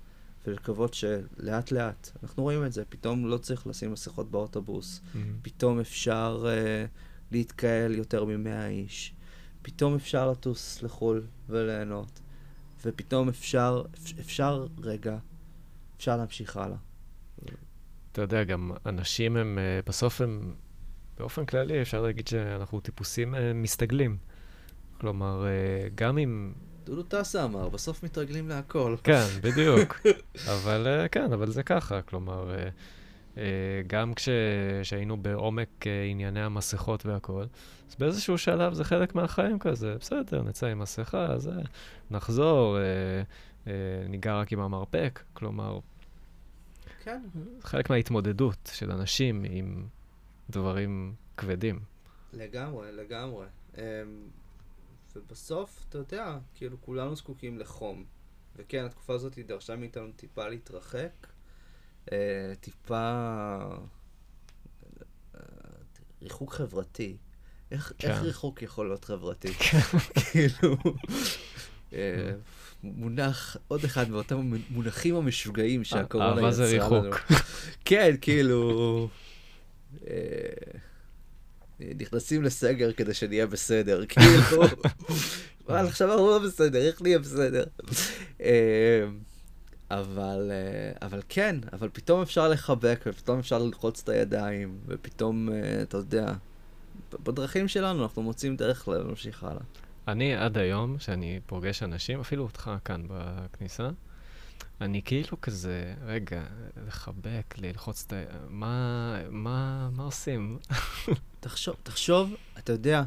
[0.46, 5.18] ולקוות שלאט לאט, אנחנו רואים את זה, פתאום לא צריך לשים מסכות באוטובוס, mm-hmm.
[5.42, 6.88] פתאום אפשר uh,
[7.30, 9.14] להתקהל יותר ממאה איש,
[9.62, 12.20] פתאום אפשר לטוס לחו"ל וליהנות,
[12.84, 13.82] ופתאום אפשר,
[14.20, 15.18] אפשר רגע,
[15.96, 16.76] אפשר להמשיך הלאה.
[18.12, 20.54] אתה יודע, גם אנשים הם, אה, בסוף הם,
[21.22, 24.16] באופן כללי, אפשר להגיד שאנחנו טיפוסים אה, מסתגלים.
[25.00, 26.52] כלומר, אה, גם אם...
[26.84, 28.96] דודו טסה אמר, בסוף מתרגלים להכל.
[29.04, 30.00] כן, בדיוק.
[30.48, 32.02] אבל כן, אבל זה ככה.
[32.02, 32.54] כלומר,
[33.86, 37.46] גם כשהיינו בעומק ענייני המסכות והכול,
[37.92, 41.52] אז באיזשהו שלב זה חלק מהחיים כזה, בסדר, נצא עם מסכה, זה,
[42.10, 42.82] נחזור, אה,
[43.66, 43.72] אה,
[44.08, 45.78] ניגע רק עם המרפק, כלומר,
[47.04, 47.22] כן.
[47.60, 49.84] חלק מההתמודדות של אנשים עם
[50.51, 51.80] דברים כבדים.
[52.32, 53.47] לגמרי, לגמרי.
[53.74, 53.78] Um,
[55.16, 58.05] ובסוף, אתה יודע, כאילו כולנו זקוקים לחום.
[58.57, 61.26] וכן, התקופה הזאת דרשה מאיתנו טיפה להתרחק,
[62.07, 62.11] uh,
[62.61, 63.59] טיפה
[65.34, 65.38] uh,
[66.22, 67.16] ריחוק חברתי.
[67.70, 68.11] איך, כן.
[68.11, 69.55] איך ריחוק יכול להיות חברתי?
[70.32, 70.76] כאילו,
[71.93, 72.32] אה,
[72.82, 76.47] מונח, עוד אחד מאותם מונחים המשוגעים שהקורונה יצרה לנו.
[76.47, 77.32] אהבה זה ריחוק.
[77.84, 79.09] כן, כאילו...
[80.09, 80.78] אה,
[81.80, 84.62] נכנסים לסגר כדי שנהיה בסדר, כאילו,
[85.68, 87.64] אבל עכשיו אנחנו לא בסדר, איך נהיה בסדר?
[88.40, 89.05] אה,
[89.90, 90.51] אבל,
[91.03, 95.49] אבל כן, אבל פתאום אפשר לחבק, ופתאום אפשר ללחוץ את הידיים, ופתאום,
[95.82, 96.32] אתה יודע,
[97.22, 99.62] בדרכים שלנו אנחנו מוצאים דרך להמשיך הלאה.
[100.09, 103.90] אני עד היום, שאני פוגש אנשים, אפילו אותך כאן בכניסה,
[104.80, 106.42] אני כאילו כזה, רגע,
[106.86, 108.16] לחבק, ללחוץ את ה...
[108.48, 110.58] מה, מה, מה עושים?
[111.40, 113.02] תחשוב, תחשוב, אתה יודע,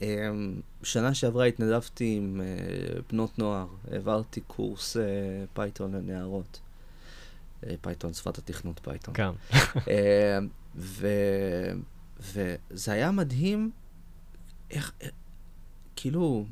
[0.00, 5.02] אמ, שנה שעברה התנדבתי עם אה, בנות נוער, העברתי קורס אה,
[5.52, 6.60] Python לנערות.
[7.80, 9.14] פייתון, שפת התכנות Python.
[9.14, 9.30] כן.
[10.76, 11.06] ו...
[12.20, 13.70] וזה היה מדהים
[14.70, 14.92] איך,
[15.96, 16.46] כאילו,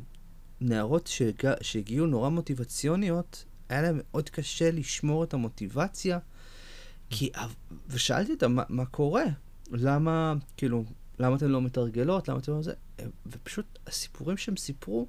[0.61, 1.53] נערות שהג...
[1.61, 6.19] שהגיעו נורא מוטיבציוניות, היה להם מאוד קשה לשמור את המוטיבציה,
[7.11, 7.31] כי...
[7.89, 9.25] ושאלתי אותם, מה, מה קורה?
[9.71, 10.85] למה, כאילו,
[11.19, 12.29] למה אתן לא מתרגלות?
[12.29, 12.73] למה אתן לא זה?
[13.27, 15.07] ופשוט הסיפורים שהם סיפרו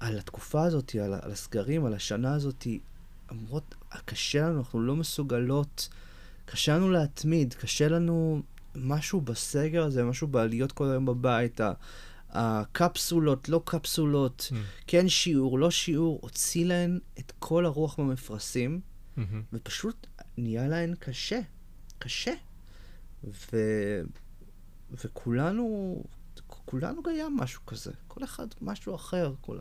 [0.00, 2.66] על התקופה הזאת, על, על הסגרים, על השנה הזאת,
[3.32, 3.74] אמרות,
[4.04, 5.88] קשה לנו, אנחנו לא מסוגלות,
[6.44, 8.42] קשה לנו להתמיד, קשה לנו
[8.74, 11.60] משהו בסגר הזה, משהו בעליות כל היום בבית,
[12.36, 14.54] הקפסולות, לא קפסולות, mm.
[14.86, 19.20] כן שיעור, לא שיעור, הוציא להן את כל הרוח במפרשים, mm-hmm.
[19.52, 20.06] ופשוט
[20.38, 21.40] נהיה להן קשה,
[21.98, 22.32] קשה.
[23.24, 23.56] ו...
[25.04, 26.04] וכולנו,
[26.46, 29.32] כולנו היה משהו כזה, כל אחד משהו אחר.
[29.40, 29.58] כל...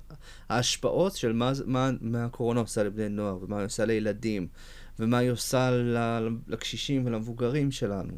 [0.50, 4.48] ההשפעות של מה, מה, מה הקורונה עושה לבני נוער, ומה היא עושה לילדים,
[5.00, 5.72] ומה היא עושה
[6.48, 8.18] לקשישים ולמבוגרים שלנו.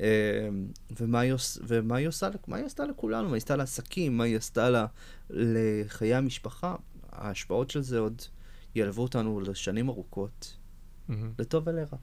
[0.00, 0.66] אמ,
[1.00, 4.24] ומה היא, עוש, ומה היא עושה, מה היא עשתה לכולנו, מה היא עשתה לעסקים, מה
[4.24, 4.86] היא עשתה לה,
[5.30, 6.74] לחיי המשפחה.
[7.12, 8.22] ההשפעות של זה עוד
[8.74, 10.56] ילוו אותנו לשנים ארוכות,
[11.08, 11.12] mm-hmm.
[11.38, 11.98] לטוב ולרע.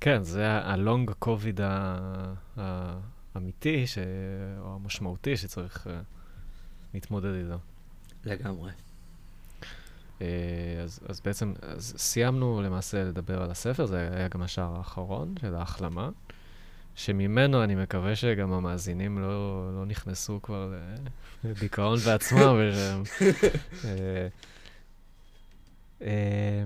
[0.00, 1.60] כן, זה הלונג קוביד
[2.56, 3.98] האמיתי, ש...
[4.58, 5.90] או המשמעותי שצריך uh,
[6.94, 7.58] להתמודד איתו.
[8.24, 8.70] לגמרי.
[10.18, 10.22] Uh,
[10.84, 15.54] אז, אז בעצם, אז סיימנו למעשה לדבר על הספר, זה היה גם השער האחרון של
[15.54, 16.10] ההחלמה.
[16.96, 20.74] שממנו אני מקווה שגם המאזינים לא, לא נכנסו כבר
[21.44, 22.56] לדיכאון בעצמם.
[22.58, 23.02] ושהם,
[23.84, 24.28] אה,
[26.02, 26.64] אה,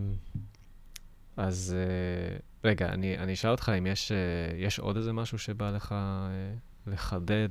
[1.37, 4.13] אז אה, רגע, אני, אני אשאל אותך אם יש,
[4.57, 5.95] יש עוד איזה משהו שבא לך
[6.87, 7.49] לחדד,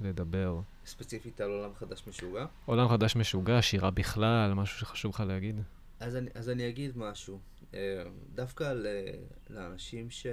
[0.00, 0.60] לדבר.
[0.86, 2.46] ספציפית על עולם חדש משוגע?
[2.66, 5.60] עולם חדש משוגע, שירה בכלל, משהו שחשוב לך להגיד?
[6.00, 7.38] אז אני, אז אני אגיד משהו.
[8.34, 8.74] דווקא
[9.50, 10.26] לאנשים ש...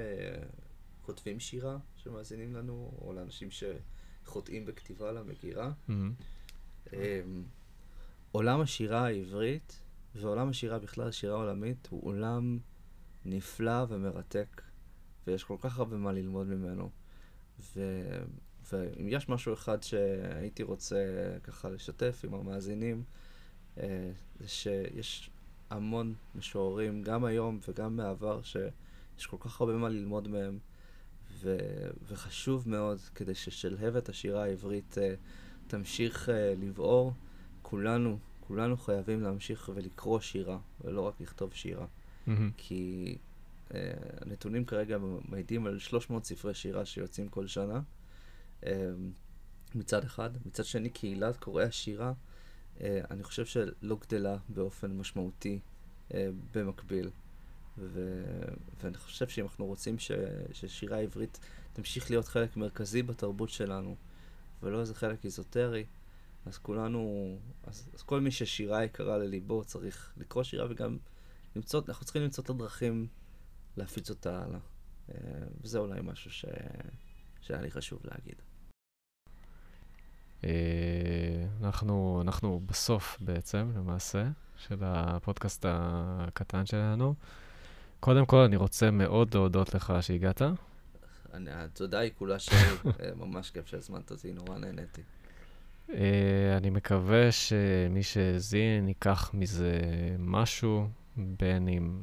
[1.11, 5.71] כותבים שירה שמאזינים לנו, או לאנשים שחוטאים בכתיבה למגירה.
[5.89, 6.93] Mm-hmm.
[8.31, 9.81] עולם השירה העברית
[10.15, 12.59] ועולם השירה בכלל, שירה עולמית, הוא עולם
[13.25, 14.61] נפלא ומרתק,
[15.27, 16.89] ויש כל כך הרבה מה ללמוד ממנו.
[17.59, 17.81] ו...
[18.71, 23.03] ואם יש משהו אחד שהייתי רוצה ככה לשתף עם המאזינים,
[23.77, 25.29] אה, זה שיש
[25.69, 30.59] המון משוררים, גם היום וגם בעבר, שיש כל כך הרבה מה ללמוד מהם.
[31.43, 35.01] ו- וחשוב מאוד כדי ששלהבת השירה העברית uh,
[35.67, 37.13] תמשיך uh, לבעור.
[37.61, 41.85] כולנו, כולנו חייבים להמשיך ולקרוא שירה, ולא רק לכתוב שירה.
[41.85, 42.31] Mm-hmm.
[42.57, 43.17] כי
[43.69, 43.73] uh,
[44.21, 44.97] הנתונים כרגע
[45.29, 47.81] מעידים על 300 ספרי שירה שיוצאים כל שנה,
[48.61, 48.65] uh,
[49.75, 50.29] מצד אחד.
[50.45, 52.13] מצד שני, קהילת קוראי השירה,
[52.77, 52.81] uh,
[53.11, 55.59] אני חושב שלא גדלה באופן משמעותי
[56.09, 56.13] uh,
[56.53, 57.09] במקביל.
[57.77, 58.23] ו...
[58.83, 60.11] ואני חושב שאם אנחנו רוצים ש...
[60.53, 61.39] ששירה עברית
[61.73, 63.95] תמשיך להיות חלק מרכזי בתרבות שלנו,
[64.63, 65.85] ולא איזה חלק איזוטרי,
[66.45, 70.97] אז כולנו, אז, אז כל מי ששירה יקרה לליבו צריך לקרוא שירה וגם
[71.55, 73.07] למצוא, אנחנו צריכים למצוא את הדרכים
[73.77, 74.59] להפיץ אותה הלאה.
[75.09, 75.15] אה,
[75.61, 76.45] וזה אולי משהו ש...
[77.41, 78.41] שהיה לי חשוב להגיד.
[80.43, 87.15] אה, אנחנו, אנחנו בסוף בעצם, למעשה, של הפודקאסט הקטן שלנו.
[88.01, 90.41] קודם כל, אני רוצה מאוד להודות לך שהגעת.
[91.33, 92.57] התודה היא כולה שלי,
[92.99, 95.01] אה, ממש כיף שהזמנת אותי, נורא נהניתי.
[95.89, 95.93] Uh,
[96.57, 99.81] אני מקווה שמי שהאזין ייקח מזה
[100.19, 100.87] משהו,
[101.17, 102.01] בין אם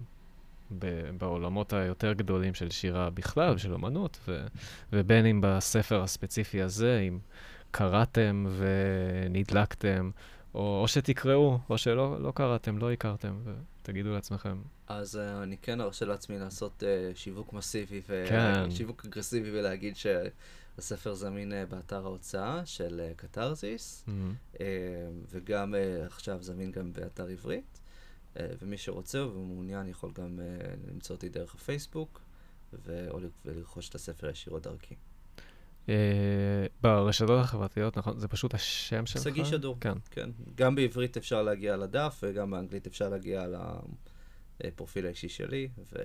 [1.19, 4.47] בעולמות היותר גדולים של שירה בכלל, של אמנות, ו-
[4.93, 7.19] ובין אם בספר הספציפי הזה, אם
[7.71, 10.11] קראתם ונדלקתם,
[10.55, 13.35] או, או שתקראו, או שלא לא קראתם, לא הכרתם,
[13.89, 19.09] ותגידו לעצמכם, אז uh, אני כן ארשה לעצמי לעשות uh, שיווק מסיבי ושיווק כן.
[19.09, 24.55] אגרסיבי ולהגיד שהספר זמין uh, באתר ההוצאה של uh, קתרזיס, mm-hmm.
[24.55, 24.59] uh,
[25.31, 27.81] וגם uh, עכשיו זמין גם באתר עברית,
[28.35, 32.21] uh, ומי שרוצה ומעוניין יכול גם uh, למצוא אותי דרך הפייסבוק,
[32.73, 34.95] ו- או לרכוש את הספר ישירות דרכי.
[35.89, 35.91] Uh,
[36.81, 38.19] ברשתות החברתיות, נכון?
[38.19, 39.23] זה פשוט השם שלך?
[39.23, 39.93] שגיא שדור, כן.
[40.11, 40.31] כן.
[40.55, 43.57] גם בעברית אפשר להגיע לדף, וגם באנגלית אפשר להגיע ל...
[44.65, 45.97] הפרופיל האישי שלי, ו...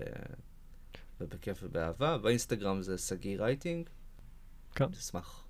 [1.22, 2.18] ובכיף ובאהבה.
[2.18, 3.90] באינסטגרם זה שגיא רייטינג.
[4.76, 4.86] כן.
[5.00, 5.43] אשמח.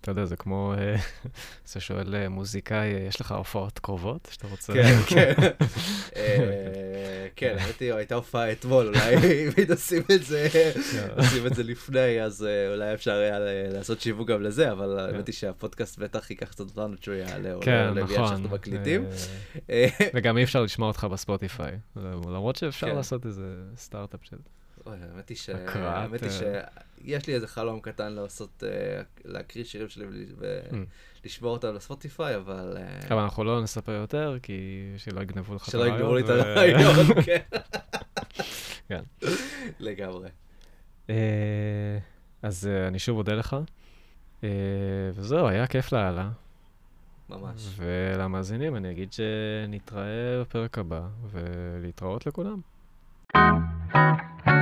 [0.00, 0.96] אתה יודע, זה כמו, אה,
[1.72, 4.72] זה שואל אה, מוזיקאי, יש לך הופעות קרובות שאתה רוצה?
[4.72, 5.34] כן, כן.
[6.16, 10.48] אה, כן, הייתה הופעה אתמול, אולי אם עושים את זה,
[11.16, 13.38] עושים את זה לפני, אז אולי אפשר היה
[13.72, 17.54] לעשות שיווק גם לזה, אבל האמת היא שהפודקאסט בטח ייקח קצת זמן עד שהוא יעלה,
[17.54, 18.28] או כן, נכון.
[18.28, 19.06] שאנחנו מקליטים.
[20.14, 22.96] וגם אי אפשר לשמוע אותך בספוטיפיי, למרות שאפשר כן.
[22.96, 24.36] לעשות איזה סטארט-אפ של...
[24.86, 25.48] אוי, האמת היא ש...
[25.50, 26.62] הקראת, האמת היא אה,
[27.04, 30.74] שיש לי איזה חלום קטן לעשות, אה, להקריא שירים שלי Mm.
[31.24, 32.76] ולשמור אותם לספוטיפיי, אבל...
[32.76, 36.28] אה, אבל אנחנו לא נספר יותר, כי שלא יגנבו לך את שלא יגמרו לי את
[36.28, 37.40] הרעיון, כן.
[38.88, 39.02] כן.
[39.80, 40.28] לגמרי.
[42.42, 43.56] אז אני שוב אודה לך.
[45.14, 46.30] וזהו, היה כיף לאללה.
[47.28, 47.68] ממש.
[47.76, 51.00] ולמאזינים אני אגיד שנתראה בפרק הבא,
[51.30, 52.60] ולהתראות לכולם.
[53.92, 54.59] thank you